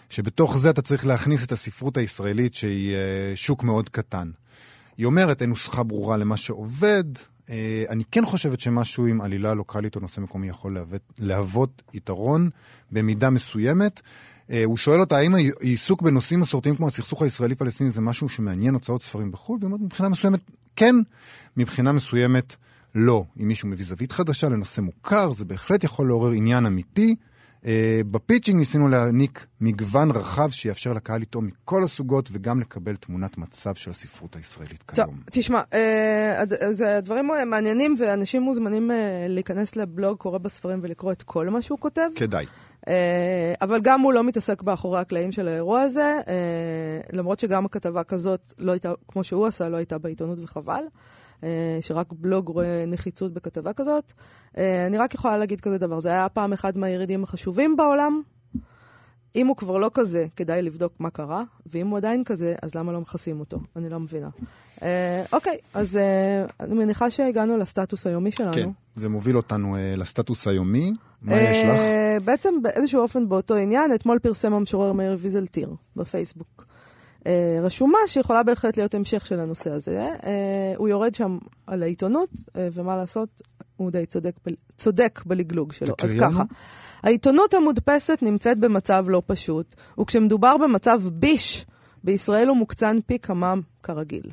[0.09, 4.31] שבתוך זה אתה צריך להכניס את הספרות הישראלית שהיא אה, שוק מאוד קטן.
[4.97, 7.03] היא אומרת, אין נוסחה ברורה למה שעובד.
[7.49, 12.49] אה, אני כן חושבת שמשהו עם עלילה לוקאלית או נושא מקומי יכול להוות, להוות יתרון
[12.91, 14.01] במידה מסוימת.
[14.51, 19.01] אה, הוא שואל אותה, האם העיסוק בנושאים מסורתיים כמו הסכסוך הישראלי-פלסטיני זה משהו שמעניין הוצאות
[19.01, 19.57] ספרים בחו"ל?
[19.61, 20.39] והיא אומרת, מבחינה מסוימת
[20.75, 20.95] כן,
[21.57, 22.55] מבחינה מסוימת
[22.95, 23.23] לא.
[23.39, 27.15] אם מישהו מביא זווית חדשה לנושא מוכר, זה בהחלט יכול לעורר עניין אמיתי.
[27.63, 27.67] Uh,
[28.11, 33.91] בפיצ'ינג ניסינו להעניק מגוון רחב שיאפשר לקהל לטעום מכל הסוגות וגם לקבל תמונת מצב של
[33.91, 35.19] הספרות הישראלית טוב, כיום.
[35.31, 38.95] תשמע, אה, הד- זה הדברים מעניינים, ואנשים מוזמנים אה,
[39.29, 42.09] להיכנס לבלוג קורא בספרים ולקרוא את כל מה שהוא כותב.
[42.15, 42.45] כדאי.
[42.87, 46.33] אה, אבל גם הוא לא מתעסק באחורי הקלעים של האירוע הזה, אה,
[47.13, 50.79] למרות שגם הכתבה כזאת, לא הייתה, כמו שהוא עשה, לא הייתה בעיתונות וחבל, אה,
[51.81, 54.13] שרק בלוג רואה נחיצות בכתבה כזאת.
[54.57, 58.21] אה, אני רק יכולה להגיד כזה דבר, זה היה פעם אחד מהירידים החשובים בעולם.
[59.35, 62.91] אם הוא כבר לא כזה, כדאי לבדוק מה קרה, ואם הוא עדיין כזה, אז למה
[62.91, 63.59] לא מכסים אותו?
[63.75, 64.29] אני לא מבינה.
[64.81, 68.53] אה, אוקיי, אז אה, אני מניחה שהגענו לסטטוס היומי שלנו.
[68.53, 70.93] כן, זה מוביל אותנו uh, לסטטוס היומי.
[71.21, 71.79] מה יש לך?
[71.79, 76.68] אה, בעצם באיזשהו אופן באותו עניין, אתמול פרסם המשורר מאיר ויזלטיר בפייסבוק.
[77.27, 79.99] אה, רשומה שיכולה בהחלט להיות המשך של הנושא הזה.
[79.99, 83.41] אה, הוא יורד שם על העיתונות, אה, ומה לעשות,
[83.77, 85.93] הוא די צודק, ב- צודק בלגלוג שלו.
[86.03, 86.43] אז ככה.
[87.03, 91.65] העיתונות המודפסת נמצאת במצב לא פשוט, וכשמדובר במצב ביש,
[92.03, 93.53] בישראל הוא מוקצן פי כמה
[93.83, 94.23] כרגיל.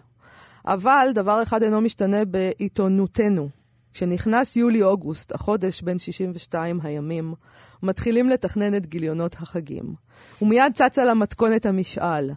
[0.67, 3.49] אבל דבר אחד אינו משתנה בעיתונותנו.
[3.93, 7.35] כשנכנס יולי-אוגוסט, החודש בין 62 הימים,
[7.83, 9.95] מתחילים לתכנן את גיליונות החגים.
[10.43, 12.31] ומיד צצה לה מתכונת המשאל.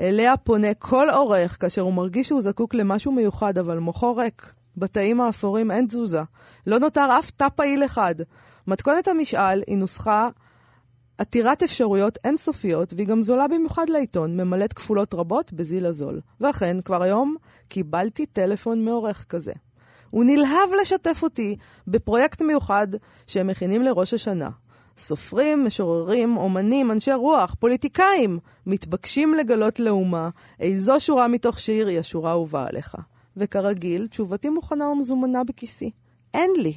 [0.00, 4.52] אליה פונה כל עורך כאשר הוא מרגיש שהוא זקוק למשהו מיוחד, אבל מוחו ריק.
[4.76, 6.22] בתאים האפורים אין תזוזה.
[6.66, 8.14] לא נותר אף תא פעיל אחד.
[8.66, 10.28] מתכונת המשאל היא נוסחה
[11.18, 16.20] עתירת אפשרויות אינסופיות, והיא גם זולה במיוחד לעיתון, ממלאת כפולות רבות בזיל הזול.
[16.40, 17.36] ואכן, כבר היום
[17.68, 19.52] קיבלתי טלפון מעורך כזה.
[20.10, 22.88] הוא נלהב לשתף אותי בפרויקט מיוחד
[23.26, 24.48] שהם מכינים לראש השנה.
[24.98, 30.28] סופרים, משוררים, אומנים, אנשי רוח, פוליטיקאים, מתבקשים לגלות לאומה
[30.60, 32.96] איזו שורה מתוך שיר היא השורה האהובה עליך.
[33.36, 35.90] וכרגיל, תשובתי מוכנה ומזומנה בכיסי.
[36.34, 36.74] אין לי.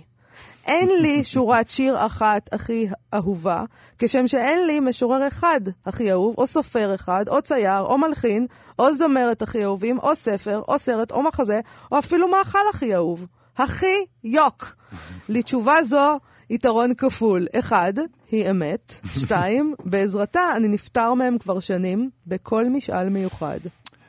[0.66, 3.64] אין לי שורת שיר אחת הכי אהובה,
[4.00, 8.48] כשם שאין לי משורר אחד הכי אהוב, או סופר אחד, או צייר, או מלחין,
[8.80, 11.60] או זמרת הכי אהובים, או ספר, או סרט, או מחזה,
[11.92, 13.26] או אפילו מאכל הכי אהוב.
[13.58, 14.76] הכי יוק.
[15.30, 17.48] לתשובה זו, יתרון כפול.
[17.54, 17.94] אחד,
[18.32, 18.94] היא אמת.
[19.22, 23.60] שתיים, בעזרתה אני נפטר מהם כבר שנים, בכל משאל מיוחד.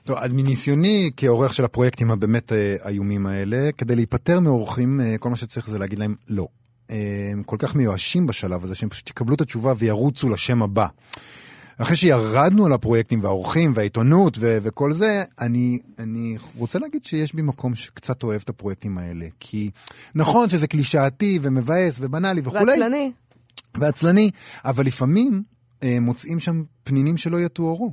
[0.05, 5.31] טוב, אז מניסיוני כעורך של הפרויקטים הבאמת אה, איומים האלה, כדי להיפטר מאורחים, אה, כל
[5.31, 6.47] מה שצריך זה להגיד להם לא.
[6.91, 10.87] אה, הם כל כך מיואשים בשלב הזה, שהם פשוט יקבלו את התשובה וירוצו לשם הבא.
[11.79, 17.43] אחרי שירדנו על הפרויקטים והאורחים והעיתונות ו- וכל זה, אני, אני רוצה להגיד שיש בי
[17.43, 19.27] מקום שקצת אוהב את הפרויקטים האלה.
[19.41, 19.71] כי
[20.15, 22.65] נכון שזה קלישאתי ומבאס ובנאלי וכולי.
[22.65, 23.13] ועצלני.
[23.81, 24.31] ועצלני,
[24.65, 25.43] אבל לפעמים
[25.83, 27.93] אה, מוצאים שם פנינים שלא יתוארו.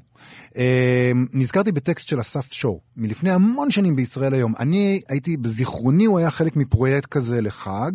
[0.57, 4.53] אה, נזכרתי בטקסט של אסף שור, מלפני המון שנים בישראל היום.
[4.59, 7.91] אני הייתי, בזיכרוני הוא היה חלק מפרויקט כזה לחג,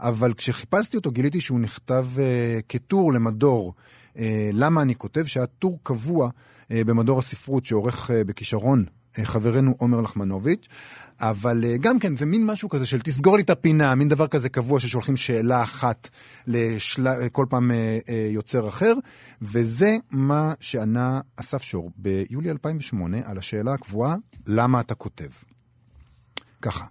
[0.00, 3.74] אבל כשחיפשתי אותו גיליתי שהוא נכתב אה, כטור למדור.
[4.18, 5.24] אה, למה אני כותב?
[5.24, 6.30] שהיה טור קבוע
[6.70, 8.84] אה, במדור הספרות שעורך אה, בכישרון
[9.18, 10.68] אה, חברנו עומר לחמנוביץ',
[11.20, 14.26] אבל אה, גם כן, זה מין משהו כזה של תסגור לי את הפינה, מין דבר
[14.26, 16.08] כזה קבוע ששולחים שאלה אחת
[16.46, 17.28] לשל...
[17.32, 17.70] כל פעם
[18.30, 18.94] יוצר אחר,
[19.42, 25.28] וזה מה שענה אסף שור ביולי 2008 על השאלה הקבועה, למה אתה כותב?
[26.62, 26.84] ככה,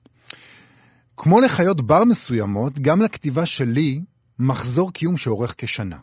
[1.21, 4.01] כמו לחיות בר מסוימות, גם לכתיבה שלי
[4.39, 5.97] מחזור קיום שאורך כשנה.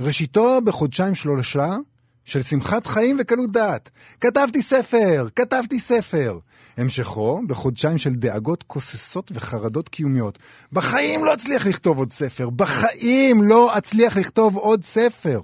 [0.00, 1.76] ראשיתו בחודשיים שלושה
[2.24, 3.90] של שמחת חיים וקלות דעת.
[4.20, 6.38] כתבתי ספר, כתבתי ספר.
[6.76, 10.38] המשכו בחודשיים של דאגות כוססות וחרדות קיומיות.
[10.72, 15.40] בחיים לא אצליח לכתוב עוד ספר, בחיים לא אצליח לכתוב עוד ספר.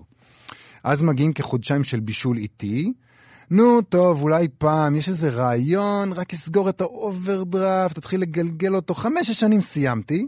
[0.84, 2.92] אז מגיעים כחודשיים של בישול איטי.
[3.50, 8.94] נו, טוב, אולי פעם, יש איזה רעיון, רק אסגור את האוברדרפט, תתחיל לגלגל אותו.
[8.94, 10.26] חמש-שש שנים סיימתי.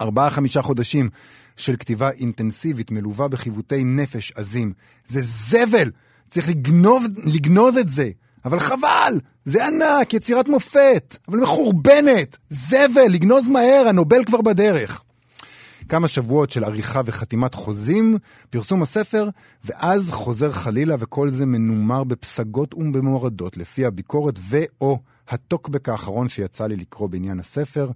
[0.00, 1.08] ארבעה-חמישה חודשים
[1.56, 4.72] של כתיבה אינטנסיבית מלווה בחיבוטי נפש עזים.
[5.06, 5.90] זה זבל!
[6.30, 8.10] צריך לגנוב, לגנוז את זה.
[8.44, 9.20] אבל חבל!
[9.44, 12.36] זה ענק, יצירת מופת, אבל מחורבנת!
[12.50, 13.08] זבל!
[13.10, 15.02] לגנוז מהר, הנובל כבר בדרך.
[15.90, 18.18] כמה שבועות של עריכה וחתימת חוזים,
[18.50, 19.28] פרסום הספר,
[19.64, 24.98] ואז חוזר חלילה וכל זה מנומר בפסגות ובמורדות, לפי הביקורת ו/או
[25.28, 27.90] הטוקבק האחרון שיצא לי לקרוא בעניין הספר.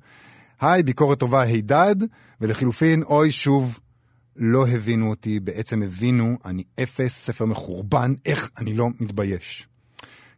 [0.61, 1.97] היי, ביקורת טובה הידד,
[2.41, 3.81] ולחילופין, אוי, שוב,
[4.37, 9.69] לא הבינו אותי, בעצם הבינו, אני אפס, ספר מחורבן, איך אני לא מתבייש.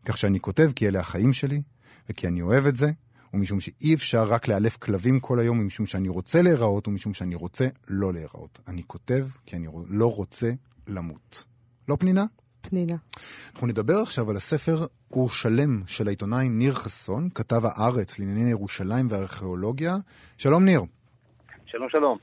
[0.05, 1.63] כך שאני כותב כי אלה החיים שלי,
[2.11, 2.91] וכי אני אוהב את זה,
[3.35, 7.69] ומשום שאי אפשר רק לאלף כלבים כל היום, ומשום שאני רוצה להיראות, ומשום שאני רוצה
[7.89, 8.59] לא להיראות.
[8.69, 10.51] אני כותב כי אני לא רוצה
[10.89, 11.45] למות.
[11.89, 12.25] לא פנינה?
[12.61, 12.97] פנינה.
[13.53, 19.97] אנחנו נדבר עכשיו על הספר אורשלם של העיתונאי ניר חסון, כתב הארץ לענייני ירושלים וארכיאולוגיה.
[20.39, 20.83] שלום ניר.
[21.67, 22.19] שלום שלום.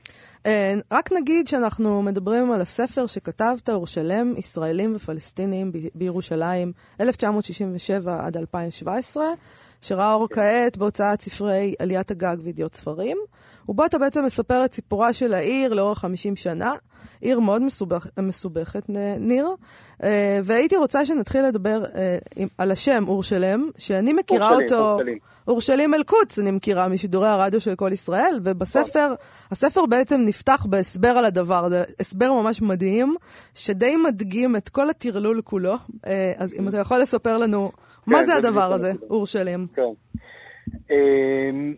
[0.46, 9.24] אה, רק נגיד שאנחנו מדברים על הספר שכתבת, אורשלם, ישראלים ופלסטינים בירושלים, 1967 עד 2017,
[9.84, 13.18] שראה אור כעת בהוצאת ספרי עליית הגג וידיעות ספרים,
[13.68, 16.72] ובו אתה בעצם מספר את סיפורה של העיר לאורך 50 שנה.
[17.20, 18.82] עיר מאוד מסובך, מסובכת,
[19.18, 19.48] ניר,
[20.02, 22.18] אה, והייתי רוצה שנתחיל לדבר אה,
[22.58, 24.90] על השם אורשלם, שאני מכירה אורשלים, אותו...
[24.92, 25.18] אורשלים.
[25.48, 29.14] אורשלים אל-קודס אני מכירה משידורי הרדיו של כל ישראל, ובספר,
[29.50, 33.14] הספר בעצם נפתח בהסבר על הדבר הזה, הסבר ממש מדהים,
[33.54, 35.74] שדי מדגים את כל הטרלול כולו.
[36.06, 37.70] אה, אז אם אתה יכול לספר לנו,
[38.06, 38.92] מה כן, זה זה הדבר הזה.
[39.10, 39.66] אורשלים?
[39.74, 39.82] כן.
[40.90, 41.74] אמ,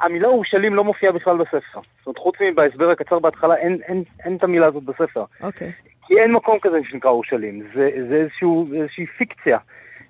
[0.00, 1.80] המילה אורשלים לא מופיעה בכלל בספר.
[1.98, 5.24] זאת אומרת, חוץ מבהסבר הקצר בהתחלה, אין, אין, אין את המילה הזאת בספר.
[5.42, 5.72] אוקיי.
[6.06, 9.58] כי אין מקום כזה שנקרא אורשלים, זה, זה איזשהו, איזושהי פיקציה.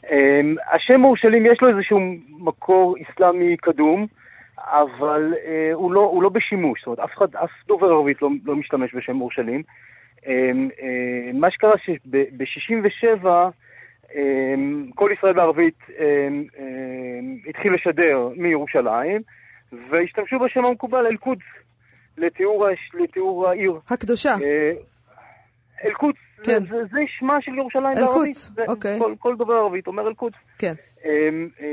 [0.05, 0.11] Um,
[0.75, 1.99] השם אורשלים יש לו איזשהו
[2.39, 4.07] מקור אסלאמי קדום,
[4.59, 8.29] אבל אה, הוא, לא, הוא לא בשימוש, זאת אומרת, אף, אחד, אף דובר ערבית לא,
[8.45, 9.63] לא משתמש בשם אורשלים.
[10.27, 10.33] אה,
[10.83, 13.49] אה, מה שקרה שב-67' אה,
[14.95, 16.05] כל ישראל בערבית אה,
[16.59, 16.69] אה,
[17.49, 19.23] התחיל לשדר מירושלים,
[19.73, 21.43] והשתמשו בשם המקובל אל-קודס,
[22.19, 22.67] לתיאור,
[23.03, 23.73] לתיאור העיר.
[23.91, 24.31] הקדושה.
[24.31, 24.71] אה,
[25.85, 26.67] אל-קודס, כן.
[26.71, 28.35] זה, זה שמה של ירושלים אל-קודס, בערבית.
[28.35, 28.99] זה- אוקיי.
[28.99, 30.37] כל, כל דובר ערבית אומר אל-קודס.
[30.59, 30.73] כן.
[31.05, 31.67] אמ, אה,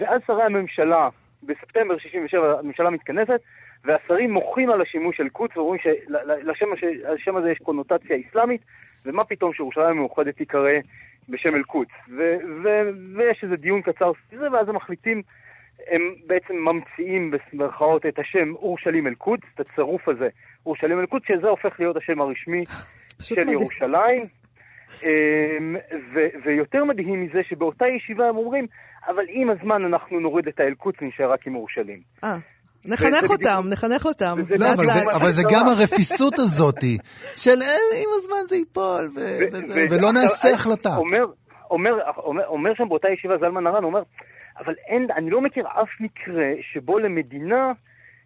[0.00, 1.08] ואז שרי הממשלה,
[1.42, 3.40] בספטמבר 67' הממשלה מתכנסת,
[3.84, 5.80] והשרים מוחים על השימוש של קודס ואומרים
[6.76, 8.60] שלשם הזה יש קונוטציה אסלאמית,
[9.06, 10.68] ומה פתאום שירושלים המאוחדת תיקרא
[11.28, 11.92] בשם אל-קודס.
[13.16, 15.22] ויש איזה דיון קצר סביב זה, ואז הם מחליטים,
[15.90, 20.28] הם בעצם ממציאים במרכאות את השם אורשלים אל-קודס, את הצירוף הזה,
[20.66, 22.60] אורשלים אל-קודס, שזה הופך להיות השם הרשמי
[23.22, 23.58] של מדהים.
[23.58, 24.22] ירושלים.
[25.02, 25.76] אמ,
[26.14, 28.66] ו- ויותר מדהים מזה שבאותה ישיבה הם אומרים,
[29.08, 32.00] אבל עם הזמן אנחנו נוריד את האל-קודס, נשאר רק עם ירושלים.
[32.24, 32.36] אה,
[32.86, 34.34] נחנך אותם, נחנך אותם.
[34.58, 34.86] לא, אבל.
[34.86, 36.98] זה, אבל זה גם הרפיסות הזאתי,
[37.36, 37.66] של אה,
[38.02, 39.08] עם הזמן זה ייפול,
[39.90, 40.96] ולא נעשה אני- החלטה.
[40.96, 41.24] אומר,
[41.70, 44.02] אומר, אומר, אומר שם באותה ישיבה זלמן ארן, אומר,
[44.58, 47.72] אבל אין, אני לא מכיר אף מקרה שבו למדינה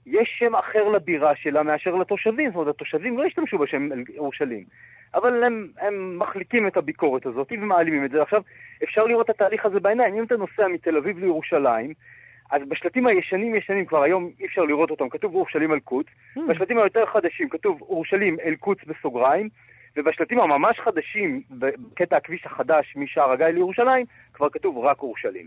[0.07, 2.51] יש שם אחר לבירה שלה מאשר לתושבים.
[2.51, 4.65] זאת אומרת, התושבים לא השתמשו בשם ירושלים.
[5.15, 8.23] אבל הם, הם מחליקים את הביקורת הזאת ומעלימים את זה.
[8.23, 8.41] עכשיו,
[8.85, 10.15] אפשר לראות את התהליך הזה בעיניים.
[10.15, 11.93] אם אתה נוסע מתל אביב לירושלים,
[12.51, 16.09] אז בשלטים הישנים ישנים, כבר היום אי אפשר לראות אותם, כתוב אורשלים אל-קודס.
[16.49, 19.49] בשלטים היותר חדשים כתוב אורשלים אל-קודס בסוגריים.
[19.97, 25.47] ובשלטים הממש חדשים, בקטע הכביש החדש משער הגיא לירושלים, כבר כתוב רק אורשלים.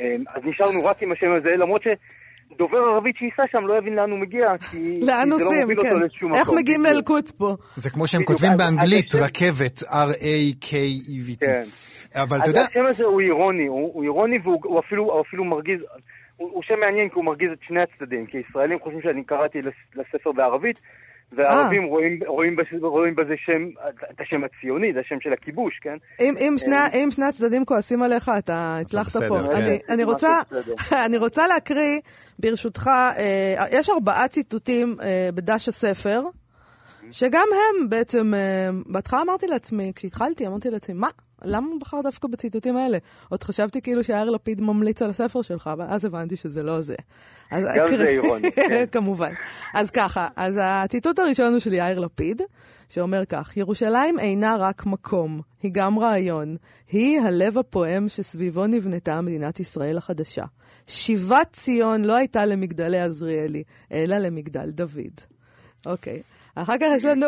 [0.00, 4.10] אמ, אז נשארנו רק עם השם הזה, למרות שדובר ערבית שייסע שם לא יבין לאן
[4.10, 6.00] הוא מגיע, כי, לאן כי זה לא נוסעים, מוביל אותו כן.
[6.00, 6.40] לאיזשהו מקום.
[6.40, 6.84] איך מגיעים.
[6.84, 7.56] לאל-קודס פה?
[7.76, 11.46] זה כמו שהם כותבים באנגלית, רכבת, R-A-K-E-V-T.
[11.46, 11.60] כן.
[12.14, 15.44] אבל אתה יודע, השם הזה הוא אירוני, הוא, הוא אירוני והוא הוא אפילו, הוא אפילו
[15.44, 15.80] מרגיז,
[16.40, 19.58] הוא, הוא שם מעניין כי הוא מרגיז את שני הצדדים, כי ישראלים חושבים שאני קראתי
[19.62, 20.80] לס- לספר בערבית,
[21.32, 23.68] והערבים רואים, רואים, בש- רואים בזה שם,
[24.10, 25.96] את השם הציוני, זה השם של הכיבוש, כן?
[26.20, 29.48] אם, אם, שני, אם שני הצדדים כועסים עליך, אתה הצלחת בסדר, פה.
[29.52, 29.56] כן.
[29.56, 30.28] אני, אני, רוצה.
[31.06, 32.00] אני רוצה להקריא,
[32.38, 36.22] ברשותך, אה, יש ארבעה ציטוטים אה, בדש הספר,
[37.10, 41.08] שגם הם בעצם, אה, בהתחלה אמרתי לעצמי, כשהתחלתי, אמרתי לעצמי, מה?
[41.44, 42.98] למה הוא בחר דווקא בציטוטים האלה?
[43.28, 46.94] עוד חשבתי כאילו שיאיר לפיד ממליץ על הספר שלך, ואז הבנתי שזה לא זה.
[47.50, 48.84] אז גם זה אקריא- אירוני, כן.
[48.92, 49.32] כמובן.
[49.74, 52.42] אז ככה, אז הציטוט הראשון הוא של יאיר לפיד,
[52.88, 56.56] שאומר כך, ירושלים אינה רק מקום, היא גם רעיון.
[56.92, 60.44] היא הלב הפועם שסביבו נבנתה מדינת ישראל החדשה.
[60.86, 65.20] שיבת ציון לא הייתה למגדלי עזריאלי, אלא למגדל דוד.
[65.86, 66.22] אוקיי.
[66.54, 67.26] אחר כך יש לנו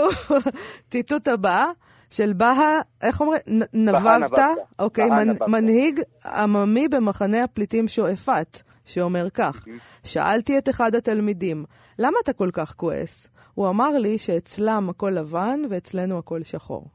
[0.90, 1.66] ציטוט הבא.
[2.12, 3.40] של בהא, איך אומרים?
[3.72, 4.38] נבבת?
[4.78, 5.48] אוקיי, מנ- נבבת.
[5.48, 9.64] מנהיג עממי במחנה הפליטים שועפאט, שאומר כך,
[10.04, 11.64] שאלתי את אחד התלמידים,
[11.98, 13.28] למה אתה כל כך כועס?
[13.54, 16.86] הוא אמר לי שאצלם הכל לבן ואצלנו הכל שחור.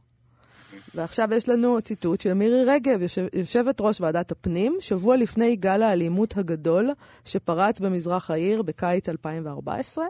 [0.96, 5.82] ועכשיו יש לנו ציטוט של מירי רגב, יושב, יושבת ראש ועדת הפנים, שבוע לפני גל
[5.82, 6.90] האלימות הגדול
[7.26, 10.06] שפרץ במזרח העיר בקיץ 2014,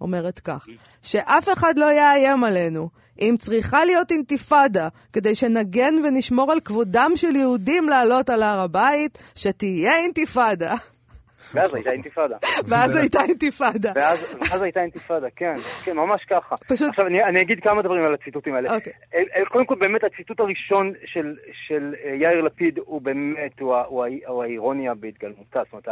[0.00, 0.66] אומרת כך,
[1.02, 2.88] שאף אחד לא יאיים עלינו.
[3.20, 9.18] אם צריכה להיות אינתיפאדה כדי שנגן ונשמור על כבודם של יהודים לעלות על הר הבית,
[9.36, 10.74] שתהיה אינתיפאדה.
[11.54, 12.36] ואז הייתה אינתיפאדה.
[12.66, 13.92] ואז הייתה אינתיפאדה.
[13.94, 15.52] ואז, הייתה אינתיפאדה, כן,
[15.84, 16.54] כן, ממש ככה.
[16.68, 18.74] פשוט- עכשיו, אני, אני אגיד כמה דברים על הציטוטים האלה.
[18.74, 18.92] אוקיי.
[19.14, 21.34] אל, אל, קודם כל, באמת, הציטוט הראשון של,
[21.66, 25.60] של אה, יאיר לפיד הוא באמת, הוא, הוא, הוא האירוניה בהתגלמותה.
[25.64, 25.88] זאת אומרת,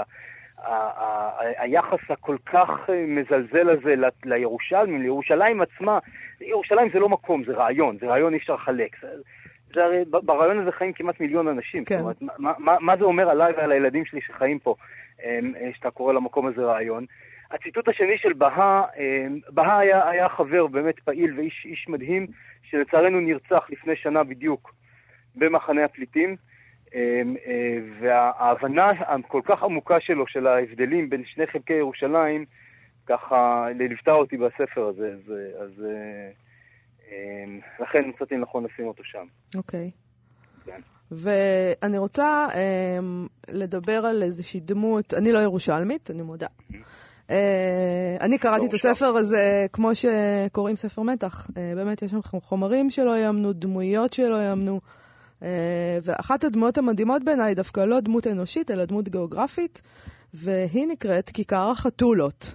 [1.59, 3.95] היחס הכל כך אה, מזלזל הזה
[4.25, 5.99] לירושלמים, לירושלים עצמה,
[6.41, 8.97] ירושלים זה לא מקום, זה רעיון, זה רעיון אי אפשר לחלק.
[9.75, 11.85] זה, הרי, ברעיון הזה חיים כמעט מיליון אנשים.
[11.85, 11.95] כן.
[11.95, 14.75] זאת אומרת, מה, מה, מה זה אומר עליי ועל הילדים שלי שחיים פה,
[15.25, 17.05] אמ, אה, שאתה קורא למקום הזה רעיון?
[17.51, 18.83] הציטוט השני של בהא,
[19.51, 22.27] בהא היה, היה חבר באמת פעיל ואיש איש מדהים,
[22.63, 24.75] שלצערנו נרצח לפני שנה בדיוק
[25.37, 26.37] במחנה הפליטים.
[26.95, 32.45] אמ, אה, וההבנה הכל כך עמוקה שלו של ההבדלים בין שני חלקי ירושלים,
[33.07, 36.31] ככה ליוותה אותי בספר הזה, אז, אז אה,
[37.11, 39.27] אמ, לכן מצאתי לנכון לשים אותו שם.
[39.57, 39.91] אוקיי.
[40.65, 40.81] כן.
[41.11, 46.47] ואני רוצה um, לדבר על איזושהי דמות, אני לא ירושלמית, אני מודה.
[46.71, 47.33] Uh,
[48.21, 48.93] אני קראתי את ירושלמי.
[48.93, 51.47] הספר הזה כמו שקוראים ספר מתח.
[51.47, 54.81] Uh, באמת, יש שם חומרים שלא יאמנו, דמויות שלא יאמנו.
[54.85, 55.08] Uh,
[56.03, 59.83] ואחת הדמויות המדהימות בעיניי דווקא לא דמות אנושית, אלא דמות גיאוגרפית,
[60.35, 62.55] והיא נקראת כיכר החתולות.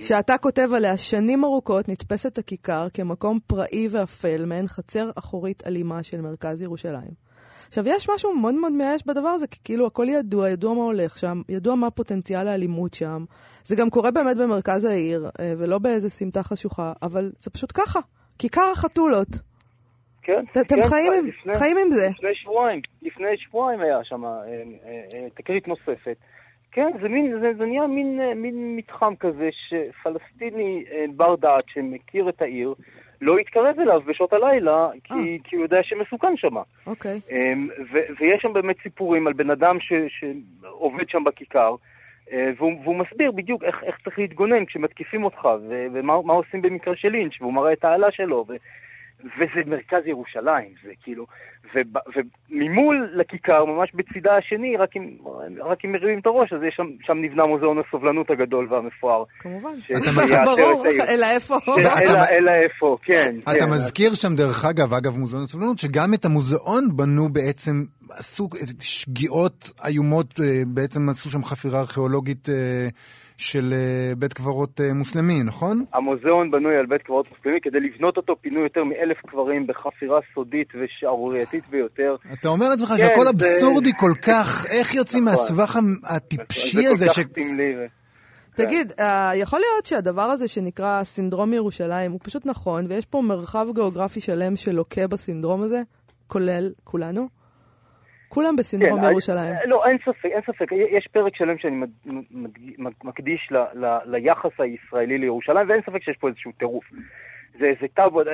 [0.00, 6.20] שאתה כותב עליה שנים ארוכות, נתפסת הכיכר כמקום פראי ואפל, מעין חצר אחורית אלימה של
[6.20, 7.24] מרכז ירושלים.
[7.68, 11.18] עכשיו, יש משהו מאוד מאוד מייאש בדבר הזה, כי כאילו הכל ידוע, ידוע מה הולך
[11.18, 13.24] שם, ידוע מה פוטנציאל האלימות שם.
[13.64, 18.00] זה גם קורה באמת במרכז העיר, אה, ולא באיזה סמטה חשוכה, אבל זה פשוט ככה.
[18.38, 19.28] כיכר החתולות.
[20.24, 22.06] כן, אתם כן, חיים עם- לפני- חיים עם זה.
[22.10, 24.62] לפני שבועיים, לפני שבועיים היה שם אה, אה,
[25.14, 26.16] אה, תקרית נוספת.
[26.72, 31.64] כן, זה, מין, זה, זה נהיה מין, אה, מין מתחם כזה שפלסטיני אה, בר דעת
[31.68, 32.74] שמכיר את העיר,
[33.20, 35.18] לא יתקרב אליו בשעות הלילה, כי, אה.
[35.44, 36.54] כי הוא יודע שמסוכן שם.
[36.86, 37.20] אוקיי.
[37.30, 39.92] אמ, ו- ויש שם באמת סיפורים על בן אדם ש-
[40.62, 41.74] שעובד שם בכיכר,
[42.56, 46.96] והוא, והוא מסביר בדיוק איך, איך צריך להתגונן כשמתקיפים אותך, ו- ומה מה עושים במקרה
[46.96, 48.56] של לינץ', והוא מראה את האלה שלו, ו-
[49.20, 51.26] וזה מרכז ירושלים, זה כאילו,
[51.74, 55.16] וממול לכיכר, ממש בצידה השני, רק אם,
[55.64, 59.24] רק אם מרימים את הראש, אז יש שם, שם נבנה מוזיאון הסובלנות הגדול והמפואר.
[59.38, 59.70] כמובן.
[59.80, 59.90] ש-
[60.44, 60.84] ברור.
[61.14, 61.56] אלא איפה?
[61.66, 61.72] כן,
[62.08, 63.36] אלא- אלא איפה, כן.
[63.42, 63.70] אתה כן.
[63.70, 68.48] מזכיר שם, דרך אגב, אגב מוזיאון הסובלנות, שגם את המוזיאון בנו בעצם, עשו
[68.80, 72.88] שגיאות איומות, אה, בעצם עשו שם חפירה ארכיאולוגית אה,
[73.38, 75.84] של אה, בית קברות אה, מוסלמי, נכון?
[75.94, 80.68] המוזיאון בנוי על בית קברות מוסלמי, כדי לבנות אותו פינו יותר מאלף קברים בחפירה סודית
[80.74, 82.16] ושערורייתית ביותר.
[82.32, 85.38] אתה אומר לעצמך כן, שהכל זה- אבסורדי כל כך, איך יוצאים נכון.
[85.40, 85.78] מהסבך
[86.10, 87.18] הטיפשי זה הזה, כל ש...
[87.20, 87.74] כך סמלי.
[87.78, 87.86] ו-
[88.56, 93.66] תגיד, אה, יכול להיות שהדבר הזה שנקרא סינדרום ירושלים הוא פשוט נכון, ויש פה מרחב
[93.74, 95.82] גיאוגרפי שלם שלוקה בסינדרום הזה,
[96.26, 97.28] כולל כולנו?
[98.34, 99.54] כולם בסינדרום כן, ירושלים.
[99.54, 100.66] אה, לא, אין ספק, אין ספק.
[100.90, 101.76] יש פרק שלם שאני
[103.04, 106.84] מקדיש ל- ל- ליחס הישראלי לירושלים, ואין ספק שיש פה איזשהו טירוף.
[107.58, 108.24] זה איזה טאבו, אה,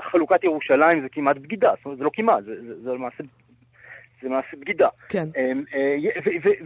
[0.00, 3.24] חלוקת ירושלים זה כמעט בגידה, זאת אומרת, זה לא כמעט, זה- זה זה למעשה...
[4.22, 4.88] זה מעשה בגידה.
[5.08, 5.24] כן.
[5.36, 5.96] אמ, אה,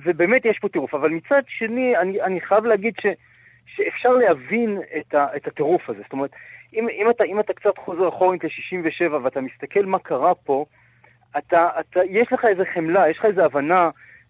[0.04, 3.06] ובאמת יש פה טירוף, אבל מצד שני, אני, אני חייב להגיד ש,
[3.76, 6.02] שאפשר להבין את, ה, את הטירוף הזה.
[6.02, 6.30] זאת אומרת,
[6.74, 10.64] אם, אם, אתה, אם אתה קצת חוזר אחורית ל-67 ואתה מסתכל מה קרה פה,
[11.38, 13.81] אתה, אתה, יש לך איזה חמלה, יש לך איזה הבנה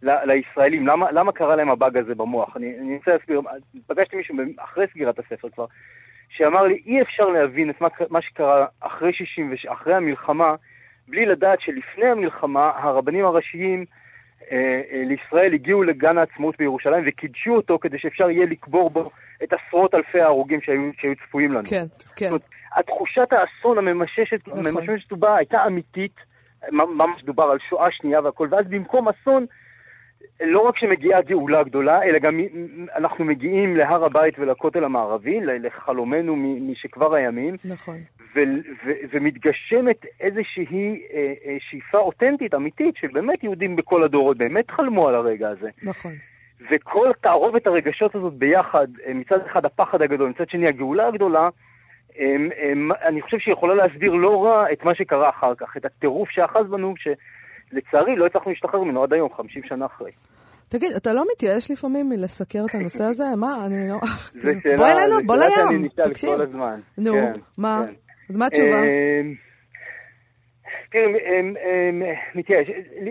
[0.03, 2.57] ל- לישראלים, למה, למה קרה להם הבאג הזה במוח.
[2.57, 3.41] אני, אני רוצה להסביר,
[3.87, 5.67] פגשתי מישהו אחרי סגירת הספר כבר,
[6.29, 10.55] שאמר לי, אי אפשר להבין את מה, מה שקרה אחרי 66, אחרי המלחמה,
[11.09, 13.85] בלי לדעת שלפני המלחמה הרבנים הראשיים
[14.53, 14.57] אה,
[14.93, 19.11] אה, לישראל הגיעו לגן העצמאות בירושלים וקידשו אותו כדי שאפשר יהיה לקבור בו
[19.43, 21.65] את עשרות אלפי ההרוגים שהיו, שהיו צפויים לנו.
[21.71, 21.85] כן,
[22.17, 22.27] כן.
[22.27, 22.43] זאת אומרת,
[22.77, 24.67] התחושת האסון הממששת, נכון.
[24.67, 26.17] הממששת בה הייתה אמיתית,
[26.73, 29.47] ממש דובר על שואה שנייה והכל, ואז במקום אסון,
[30.41, 32.41] לא רק שמגיעה גאולה גדולה, אלא גם
[32.97, 36.37] אנחנו מגיעים להר הבית ולכותל המערבי, לחלומנו
[36.71, 37.97] משכבר הימים, נכון.
[38.35, 38.41] ו-
[38.87, 45.15] ו- ומתגשמת איזושהי אה, אה, שאיפה אותנטית, אמיתית, שבאמת יהודים בכל הדורות באמת חלמו על
[45.15, 45.69] הרגע הזה.
[45.83, 46.13] נכון.
[46.71, 51.49] וכל תערובת הרגשות הזאת ביחד, אה, מצד אחד הפחד הגדול, מצד שני הגאולה הגדולה,
[53.09, 56.71] אני חושב שהיא יכולה להסביר לא רע את מה שקרה אחר כך, את הטירוף שאחז
[56.71, 60.11] בנו, שלצערי לא הצלחנו להשתחרר ממנו עד היום, 50 שנה אחרי.
[60.69, 63.25] תגיד, אתה לא מתייאש לפעמים מלסקר את הנושא הזה?
[63.37, 63.97] מה, אני לא...
[64.79, 66.31] בוא אלינו, בוא לים, תקשיב.
[66.99, 67.85] נו, כן, מה?
[67.87, 67.93] כן.
[68.31, 68.83] אז מה התשובה?
[70.95, 72.69] אמ, תראי, מתייאש,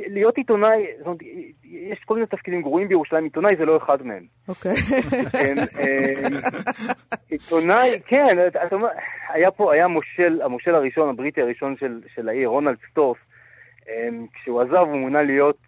[0.08, 1.22] להיות עיתונאי, זאת אומרת,
[1.64, 4.24] יש כל מיני תפקידים גרועים בירושלים, עיתונאי זה לא אחד מהם.
[4.50, 4.72] אוקיי.
[5.42, 5.58] אמ,
[7.30, 8.88] עיתונאי, כן, אתה אתה אומר,
[9.30, 11.76] היה פה, היה מושל, המושל הראשון, הבריטי הראשון
[12.16, 13.18] של, העיר, רונלד סטורף,
[13.90, 15.62] אמ, כשהוא עזב הוא מונה להיות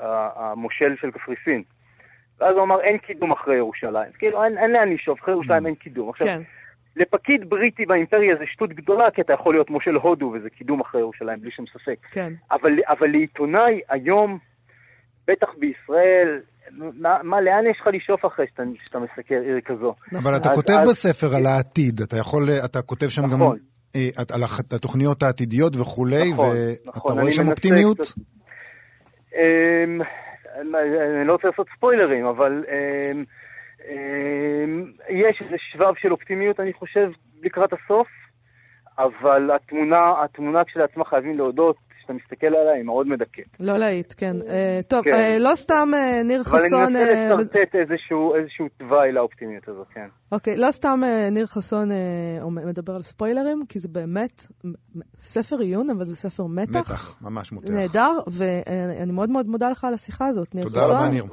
[0.00, 1.62] המושל של קפריסין.
[2.40, 4.12] ואז הוא אמר, אין קידום אחרי ירושלים.
[4.18, 6.08] כאילו, אין, לאן לשאוף, אחרי ירושלים אין קידום.
[6.10, 6.42] עכשיו, כן.
[6.96, 11.00] לפקיד בריטי באימפריה זה שטות גדולה, כי אתה יכול להיות מושל הודו, וזה קידום אחרי
[11.00, 11.96] ירושלים, בלי שום ספק.
[12.10, 12.32] כן.
[12.52, 14.38] אבל, אבל לעיתונאי היום,
[15.28, 19.94] בטח בישראל, מה, מה, לאן יש לך לשאוף אחרי שאתה, שאתה מסקר עיר כזו?
[20.22, 23.58] אבל אתה אז- כותב אז- בספר על העתיד, אתה יכול, אתה כותב שם גם נכון.
[23.96, 28.00] אה, על הח- התוכניות העתידיות וכולי, נכון, ואתה נכון, רואה שם אופטימיות?
[28.00, 28.14] קצת-
[29.34, 30.00] אמ,
[30.60, 33.24] אני לא רוצה לעשות ספוילרים, אבל אמ,
[35.08, 37.10] יש איזה שבב של אופטימיות, אני חושב,
[37.42, 38.08] לקראת הסוף,
[38.98, 43.56] אבל התמונה, התמונה כשלעצמה חייבים להודות, כשאתה מסתכל עליה, היא מאוד מדכאת.
[43.60, 44.36] לא להיט, כן.
[44.48, 45.10] אה, טוב, כן.
[45.12, 46.92] אה, לא סתם אה, ניר אבל אני חסון...
[46.92, 48.34] מנסה אה, לשרטט איזשהו,
[48.78, 50.06] תוואי לאופטימיות הזאת, כן.
[50.32, 51.00] אוקיי, לא סתם
[51.32, 51.88] ניר חסון
[52.50, 54.46] מדבר על ספוילרים, כי זה באמת
[55.18, 56.80] ספר עיון, אבל זה ספר מתח.
[56.80, 57.70] מתח, ממש מותח.
[57.70, 60.96] נהדר, ואני מאוד מאוד מודה לך על השיחה הזאת, ניר תודה חסון.
[60.96, 61.24] רבה, ניר.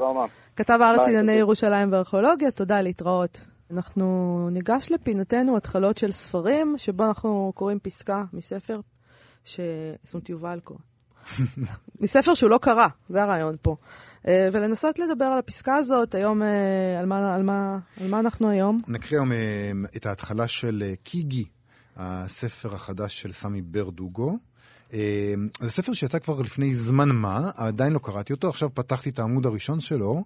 [0.56, 1.40] כתב הארץ ענייני תודה.
[1.40, 3.42] ירושלים וארכיאולוגיה, תודה, להתראות.
[3.74, 8.80] אנחנו ניגש לפינתנו התחלות של ספרים, שבו אנחנו קוראים פסקה מספר,
[9.44, 9.60] ש...
[10.04, 10.80] זאת אומרת, יובל קורא.
[12.02, 13.76] מספר שהוא לא קרא, זה הרעיון פה.
[14.28, 18.50] אה, ולנסות לדבר על הפסקה הזאת, היום, אה, על מה, על מה, על מה אנחנו
[18.50, 18.82] היום?
[18.88, 21.46] נקריא היום אה, את ההתחלה של קיגי,
[21.98, 24.38] הספר החדש של סמי ברדוגו.
[25.60, 29.46] זה ספר שיצא כבר לפני זמן מה, עדיין לא קראתי אותו, עכשיו פתחתי את העמוד
[29.46, 30.24] הראשון שלו,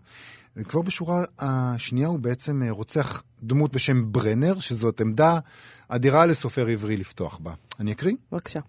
[0.57, 5.39] וכבר בשורה השנייה הוא בעצם רוצח דמות בשם ברנר, שזאת עמדה
[5.87, 7.53] אדירה לסופר עברי לפתוח בה.
[7.79, 8.15] אני אקריא?
[8.31, 8.59] בבקשה.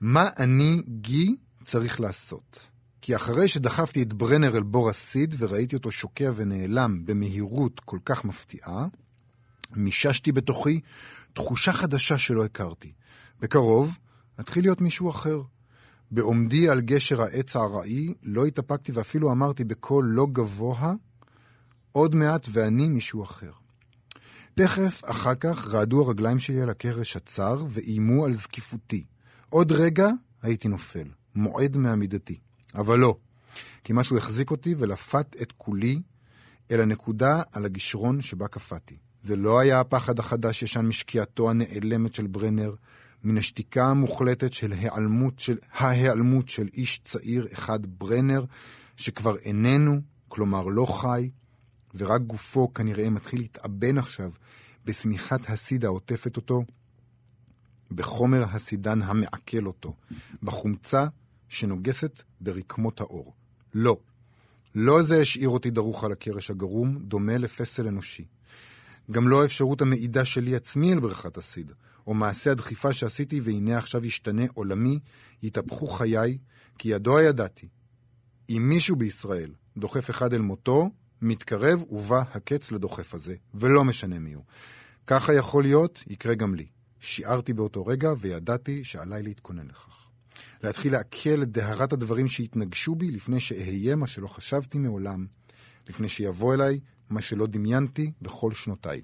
[0.00, 2.68] מה אני, גי, צריך לעשות?
[3.02, 8.24] כי אחרי שדחפתי את ברנר אל בור הסיד וראיתי אותו שוקע ונעלם במהירות כל כך
[8.24, 8.86] מפתיעה,
[9.76, 10.80] מיששתי בתוכי
[11.32, 12.92] תחושה חדשה שלא הכרתי.
[13.40, 13.98] בקרוב
[14.40, 15.42] אתחיל להיות מישהו אחר.
[16.10, 20.94] בעומדי על גשר העץ הארעי, לא התאפקתי ואפילו אמרתי בקול לא גבוה,
[21.92, 23.52] עוד מעט ואני מישהו אחר.
[24.54, 29.04] תכף אחר כך רעדו הרגליים שלי על הקרש הצר ואיימו על זקיפותי.
[29.50, 30.08] עוד רגע
[30.42, 32.38] הייתי נופל, מועד מעמידתי.
[32.74, 33.16] אבל לא,
[33.84, 36.02] כי משהו החזיק אותי ולפת את כולי
[36.70, 38.96] אל הנקודה על הגישרון שבה קפאתי.
[39.22, 42.74] זה לא היה הפחד החדש ישן משקיעתו הנעלמת של ברנר,
[43.24, 48.44] מן השתיקה המוחלטת של העלמות של, ההיעלמות של איש צעיר אחד ברנר,
[48.96, 51.30] שכבר איננו, כלומר לא חי,
[51.94, 54.30] ורק גופו כנראה מתחיל להתאבן עכשיו
[54.84, 56.64] בשמיכת הסיד העוטפת אותו,
[57.92, 59.94] בחומר הסידן המעכל אותו,
[60.42, 61.06] בחומצה
[61.48, 63.34] שנוגסת ברקמות האור.
[63.74, 63.98] לא,
[64.74, 68.24] לא זה השאיר אותי דרוך על הקרש הגרום, דומה לפסל אנושי.
[69.10, 71.72] גם לא האפשרות המעידה שלי עצמי אל בריכת הסיד,
[72.06, 74.98] או מעשה הדחיפה שעשיתי והנה עכשיו ישתנה עולמי,
[75.42, 76.38] יתהפכו חיי,
[76.78, 77.68] כי ידוע ידעתי.
[78.50, 80.90] אם מישהו בישראל דוחף אחד אל מותו,
[81.22, 84.44] מתקרב ובא הקץ לדוחף הזה, ולא משנה מי הוא.
[85.06, 86.66] ככה יכול להיות, יקרה גם לי.
[87.00, 90.10] שיערתי באותו רגע וידעתי שעליי להתכונן לכך.
[90.62, 95.26] להתחיל לעכל את דהרת הדברים שהתנגשו בי לפני שאהיה מה שלא חשבתי מעולם,
[95.88, 96.80] לפני שיבוא אליי
[97.10, 99.00] מה שלא דמיינתי בכל שנותיי.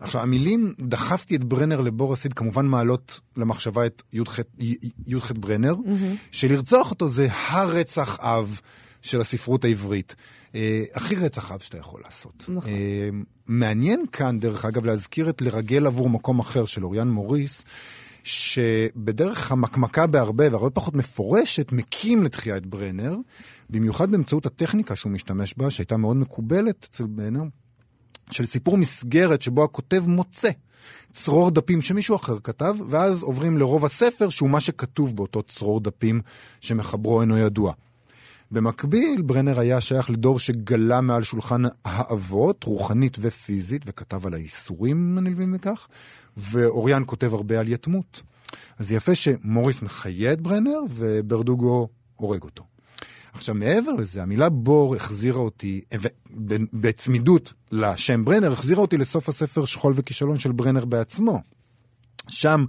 [0.00, 4.02] עכשיו, המילים דחפתי את ברנר לבור הסיד כמובן מעלות למחשבה את
[5.06, 6.16] י"ח ברנר, mm-hmm.
[6.30, 8.60] שלרצוח אותו זה הרצח אב
[9.02, 10.14] של הספרות העברית.
[10.54, 12.44] אה, הכי רצח אב שאתה יכול לעשות.
[12.48, 12.70] נכון.
[12.72, 13.08] אה,
[13.46, 17.62] מעניין כאן, דרך אגב, להזכיר את לרגל עבור מקום אחר של אוריאן מוריס,
[18.24, 23.16] שבדרך המקמקה בהרבה והרבה פחות מפורשת, מקים לתחייה את ברנר,
[23.70, 27.42] במיוחד באמצעות הטכניקה שהוא משתמש בה, שהייתה מאוד מקובלת אצל ברנר,
[28.30, 30.50] של סיפור מסגרת שבו הכותב מוצא
[31.12, 36.20] צרור דפים שמישהו אחר כתב, ואז עוברים לרוב הספר שהוא מה שכתוב באותו צרור דפים
[36.60, 37.72] שמחברו אינו ידוע.
[38.50, 45.54] במקביל, ברנר היה שייך לדור שגלה מעל שולחן האבות, רוחנית ופיזית, וכתב על האיסורים הנלווים
[45.54, 45.88] לכך,
[46.36, 48.22] ואוריאן כותב הרבה על יתמות.
[48.78, 52.64] אז יפה שמוריס מחיה את ברנר, וברדוגו הורג אותו.
[53.32, 55.80] עכשיו, מעבר לזה, המילה בור החזירה אותי,
[56.72, 61.42] בצמידות לשם ברנר, החזירה אותי לסוף הספר שכול וכישלון של ברנר בעצמו.
[62.28, 62.64] שם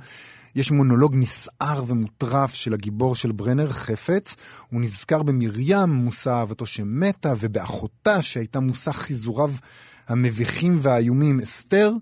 [0.60, 4.36] יש מונולוג נסער ומוטרף של הגיבור של ברנר, חפץ.
[4.70, 9.51] הוא נזכר במרים, מושא אהבתו שמתה, ובאחותה שהייתה מושא חיזוריו
[10.07, 11.93] המביכים והאיומים, אסתר.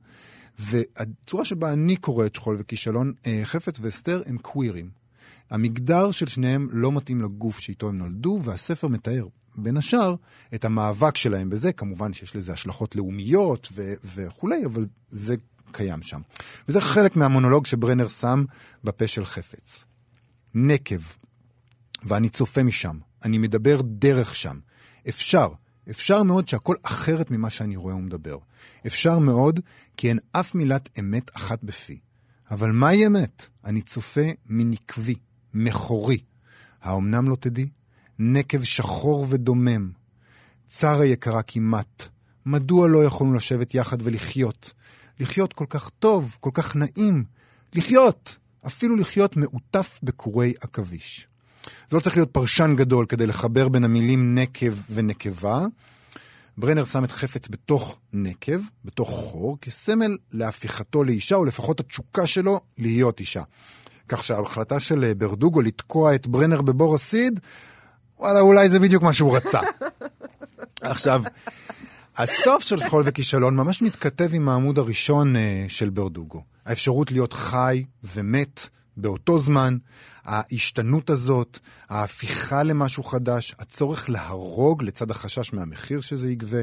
[0.60, 4.90] והצורה שבה אני קורא את שכול וכישלון, אה, חפץ ואסתר הם קווירים.
[5.50, 10.16] המגדר של שניהם לא מתאים לגוף שאיתו הם נולדו, והספר מתאר בין השאר
[10.56, 15.36] את המאבק שלהם בזה, כמובן שיש לזה השלכות לאומיות ו- וכולי, אבל זה
[15.72, 16.22] קיים שם.
[16.68, 18.46] וזה חלק מהמונולוג שברנר שם
[18.84, 19.86] בפה של חפץ.
[20.54, 21.02] נקב,
[22.04, 24.60] ואני צופה משם, אני מדבר דרך שם.
[25.10, 25.48] אפשר,
[25.90, 28.38] אפשר מאוד שהכל אחרת ממה שאני רואה ומדבר.
[28.88, 29.60] אפשר מאוד,
[29.98, 32.00] כי אין אף מילת אמת אחת בפי.
[32.52, 33.48] אבל מהי אמת?
[33.66, 35.16] אני צופה מנקבי,
[35.54, 36.20] מכורי.
[36.82, 37.70] האומנם לא תדעי?
[38.20, 39.92] נקב שחור ודומם.
[40.68, 42.08] צרה יקרה כמעט.
[42.46, 44.74] מדוע לא יכולנו לשבת יחד ולחיות?
[45.20, 47.24] לחיות כל כך טוב, כל כך נעים.
[47.74, 48.38] לחיות!
[48.68, 51.28] אפילו לחיות מעוטף בקורי עכביש.
[51.90, 55.66] זה לא צריך להיות פרשן גדול כדי לחבר בין המילים נקב ונקבה.
[56.58, 62.60] ברנר שם את חפץ בתוך נקב, בתוך חור, כסמל להפיכתו לאישה, או לפחות התשוקה שלו
[62.78, 63.42] להיות אישה.
[64.10, 67.40] כך שההחלטה של ברדוגו לתקוע את ברנר בבור הסיד,
[68.20, 69.60] וואלה, אולי זה בדיוק מה שהוא רצה.
[70.82, 71.24] עכשיו,
[72.18, 76.44] הסוף של שכול וכישלון ממש מתכתב עם העמוד הראשון uh, של ברדוגו.
[76.66, 79.78] האפשרות להיות חי ומת באותו זמן,
[80.24, 81.60] ההשתנות הזאת,
[81.90, 86.62] ההפיכה למשהו חדש, הצורך להרוג לצד החשש מהמחיר שזה יגבה.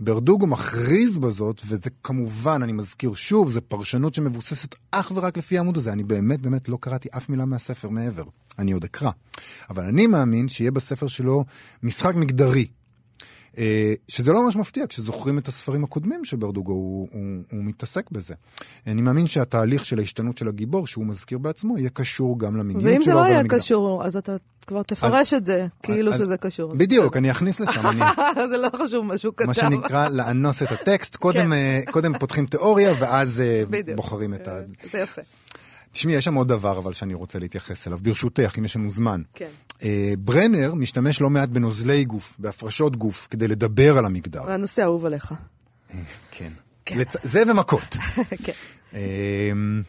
[0.00, 5.76] ברדוגו מכריז בזאת, וזה כמובן, אני מזכיר שוב, זו פרשנות שמבוססת אך ורק לפי העמוד
[5.76, 5.92] הזה.
[5.92, 8.24] אני באמת באמת לא קראתי אף מילה מהספר מעבר.
[8.58, 9.10] אני עוד אקרא.
[9.70, 11.44] אבל אני מאמין שיהיה בספר שלו
[11.82, 12.66] משחק מגדרי
[14.08, 18.34] שזה לא ממש מפתיע, כשזוכרים את הספרים הקודמים של ברדוגו, הוא, הוא, הוא מתעסק בזה.
[18.86, 22.92] אני מאמין שהתהליך של ההשתנות של הגיבור, שהוא מזכיר בעצמו, יהיה קשור גם למיניות שלו
[22.92, 23.42] ואם זה לא יהיה.
[23.48, 24.36] קשור, אז אתה
[24.66, 26.72] כבר תפרש את זה, כאילו אז- שזה קשור.
[26.72, 28.00] אז בדיוק, אני אכניס לשם, אני.
[28.50, 29.46] זה לא חשוב מה שהוא כתב.
[29.46, 31.16] מה שנקרא לאנוס את הטקסט.
[31.16, 31.52] קודם, כן.
[31.52, 33.62] אה, קודם פותחים תיאוריה, ואז אה.
[33.94, 34.56] בוחרים את ה...
[34.56, 35.22] אה, זה יפה.
[35.96, 39.22] תשמעי, יש שם עוד דבר אבל שאני רוצה להתייחס אליו, ברשותך, אם יש לנו זמן.
[39.34, 39.48] כן.
[39.82, 44.50] אה, ברנר משתמש לא מעט בנוזלי גוף, בהפרשות גוף, כדי לדבר על המגדר.
[44.50, 45.34] הנושא האהוב עליך.
[46.30, 46.52] כן.
[46.84, 46.98] כן.
[46.98, 47.16] לצ...
[47.22, 47.96] זה ומכות.
[48.44, 48.52] כן.
[48.94, 49.82] אמ,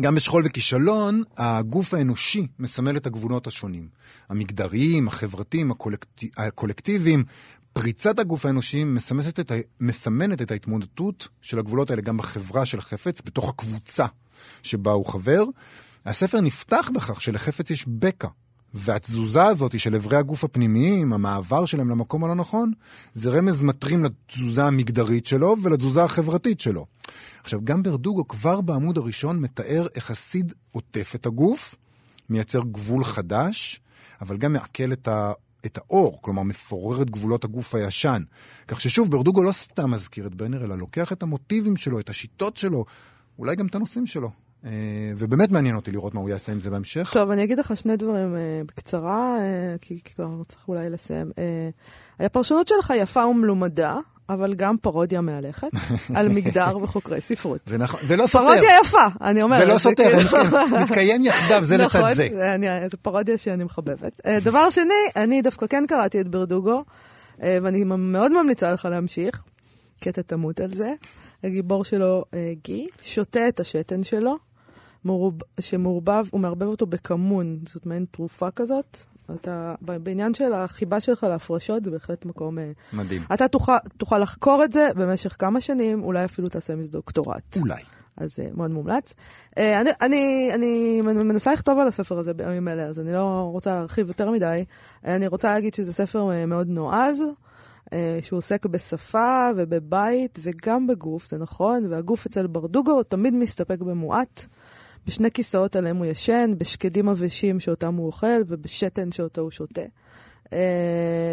[0.00, 3.88] גם בשכול וכישלון, הגוף האנושי מסמל את הגבולות השונים.
[4.28, 6.24] המגדריים, החברתיים, הקולקט...
[6.36, 7.24] הקולקטיביים.
[7.72, 9.54] פריצת הגוף האנושי מסמנת את, ה...
[9.80, 14.06] מסמנת את ההתמודדות של הגבולות האלה גם בחברה של חפץ, בתוך הקבוצה
[14.62, 15.44] שבה הוא חבר.
[16.06, 18.28] הספר נפתח בכך שלחפץ יש בקע,
[18.74, 22.72] והתזוזה הזאת של אברי הגוף הפנימיים, המעבר שלהם למקום הלא נכון,
[23.14, 26.86] זה רמז מטרים לתזוזה המגדרית שלו ולתזוזה החברתית שלו.
[27.42, 31.74] עכשיו, גם ברדוגו כבר בעמוד הראשון מתאר איך הסיד עוטף את הגוף,
[32.30, 33.80] מייצר גבול חדש,
[34.20, 35.32] אבל גם מעכל את, ה,
[35.66, 38.22] את האור, כלומר מפורר את גבולות הגוף הישן.
[38.68, 42.56] כך ששוב, ברדוגו לא סתם מזכיר את ברנר, אלא לוקח את המוטיבים שלו, את השיטות
[42.56, 42.84] שלו,
[43.40, 44.30] אולי גם את הנושאים שלו.
[44.64, 44.70] אה,
[45.18, 47.10] ובאמת מעניין אותי לראות מה הוא יעשה עם זה בהמשך.
[47.12, 49.44] טוב, אני אגיד לך שני דברים אה, בקצרה, אה,
[49.80, 51.30] כי כבר צריך אולי לסיים.
[52.20, 53.96] הפרשנות שלך יפה ומלומדה,
[54.28, 55.68] אבל גם פרודיה מהלכת,
[56.16, 57.60] על מגדר וחוקרי ספרות.
[57.66, 58.44] זה נכון, זה לא סותר.
[58.44, 59.66] פרודיה יפה, אני אומרת.
[59.66, 62.54] זה לא סותר, כאילו- כן, מתקיים יחדיו זה לצד נכון, זה.
[62.54, 64.20] אני- זו פרודיה שאני מחבבת.
[64.44, 64.84] דבר שני,
[65.16, 66.84] אני דווקא כן קראתי את ברדוגו,
[67.38, 69.42] ואני מאוד ממליצה לך להמשיך,
[70.00, 70.92] כי אתה תמות על זה.
[71.44, 74.36] הגיבור שלו, אה, גי, שותה את השתן שלו,
[75.04, 78.96] מעורב, שמעורבב, הוא מערבב אותו בכמון, זאת מעין תרופה כזאת.
[79.34, 82.58] אתה, בעניין של החיבה שלך להפרשות, זה בהחלט מקום...
[82.58, 83.22] אה, מדהים.
[83.34, 87.56] אתה תוכל, תוכל לחקור את זה במשך כמה שנים, אולי אפילו תעשה מזה דוקטורט.
[87.56, 87.82] אולי.
[88.16, 89.14] אז uh, מאוד מומלץ.
[89.56, 94.08] אני, אני, אני מנסה לכתוב על הספר הזה בימים אלה, אז אני לא רוצה להרחיב
[94.08, 94.64] יותר מדי.
[95.04, 97.22] אני רוצה להגיד שזה ספר מאוד נועז,
[98.22, 104.46] שהוא עוסק בשפה ובבית וגם בגוף, זה נכון, והגוף אצל ברדוגו תמיד מסתפק במועט.
[105.06, 109.80] בשני כיסאות עליהם הוא ישן, בשקדים עבשים שאותם הוא אוכל ובשתן שאותו הוא שותה.
[110.46, 110.52] Uh,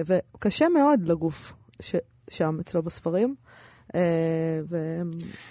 [0.06, 1.96] וקשה מאוד לגוף ש,
[2.30, 3.36] שם אצלו בספרים.
[3.88, 3.96] Uh,
[4.70, 5.02] ו...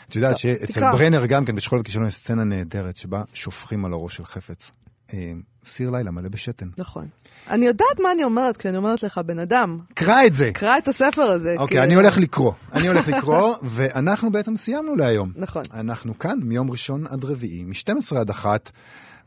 [0.08, 0.80] את יודעת שאצל.
[0.80, 4.70] ברנר גם כן, בשכול וכישלון יש סצנה נהדרת שבה שופכים על הראש של חפץ.
[5.14, 5.32] אה,
[5.64, 6.66] סיר לילה מלא בשתן.
[6.78, 7.06] נכון.
[7.50, 10.50] אני יודעת מה אני אומרת כשאני אומרת לך, בן אדם, קרא את זה!
[10.54, 11.54] קרא את הספר הזה.
[11.58, 12.52] אוקיי, כי- אני הולך לקרוא.
[12.72, 15.32] אני הולך לקרוא, ואנחנו בעצם סיימנו להיום.
[15.36, 15.62] נכון.
[15.74, 18.70] אנחנו כאן מיום ראשון עד רביעי, מ-12 עד 1,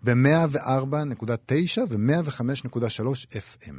[0.03, 2.81] ב-104.9 ו-105.3
[3.33, 3.73] FM.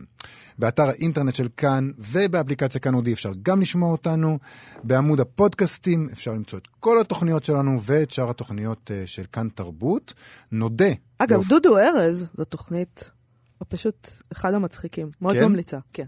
[0.59, 4.39] באתר האינטרנט של כאן ובאפליקציה כאן אודי אפשר גם לשמוע אותנו.
[4.85, 10.15] בעמוד הפודקאסטים אפשר למצוא את כל התוכניות שלנו ואת שאר התוכניות אה, של כאן תרבות.
[10.53, 10.85] נודה.
[11.19, 13.11] אגב, באופ- דודו ארז, זו תוכנית,
[13.59, 15.11] הוא פשוט אחד המצחיקים.
[15.21, 15.45] מאוד כן?
[15.45, 16.05] ממליצה, כן.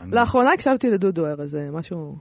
[0.00, 2.16] אני- לאחרונה הקשבתי לדודו ארז, זה משהו...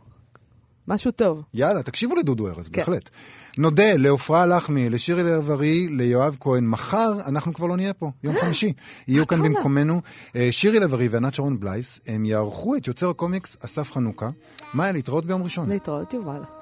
[0.88, 1.44] משהו טוב.
[1.54, 2.82] יאללה, תקשיבו לדודו ארז, כן.
[2.82, 3.10] בהחלט.
[3.58, 6.68] נודה לעופרה לחמי, לשירי לב-ארי, ליואב כהן.
[6.68, 8.74] מחר אנחנו כבר לא נהיה פה, יום חמישי.
[9.08, 9.44] יהיו כאן?
[9.44, 10.02] במקומנו
[10.36, 12.00] אה, שירי לב-ארי וענת שרון בלייס.
[12.08, 14.30] הם יערכו את יוצר הקומיקס אסף חנוכה.
[14.74, 15.70] מאיה, להתראות ביום ראשון.
[15.70, 16.57] להתראות, יובל.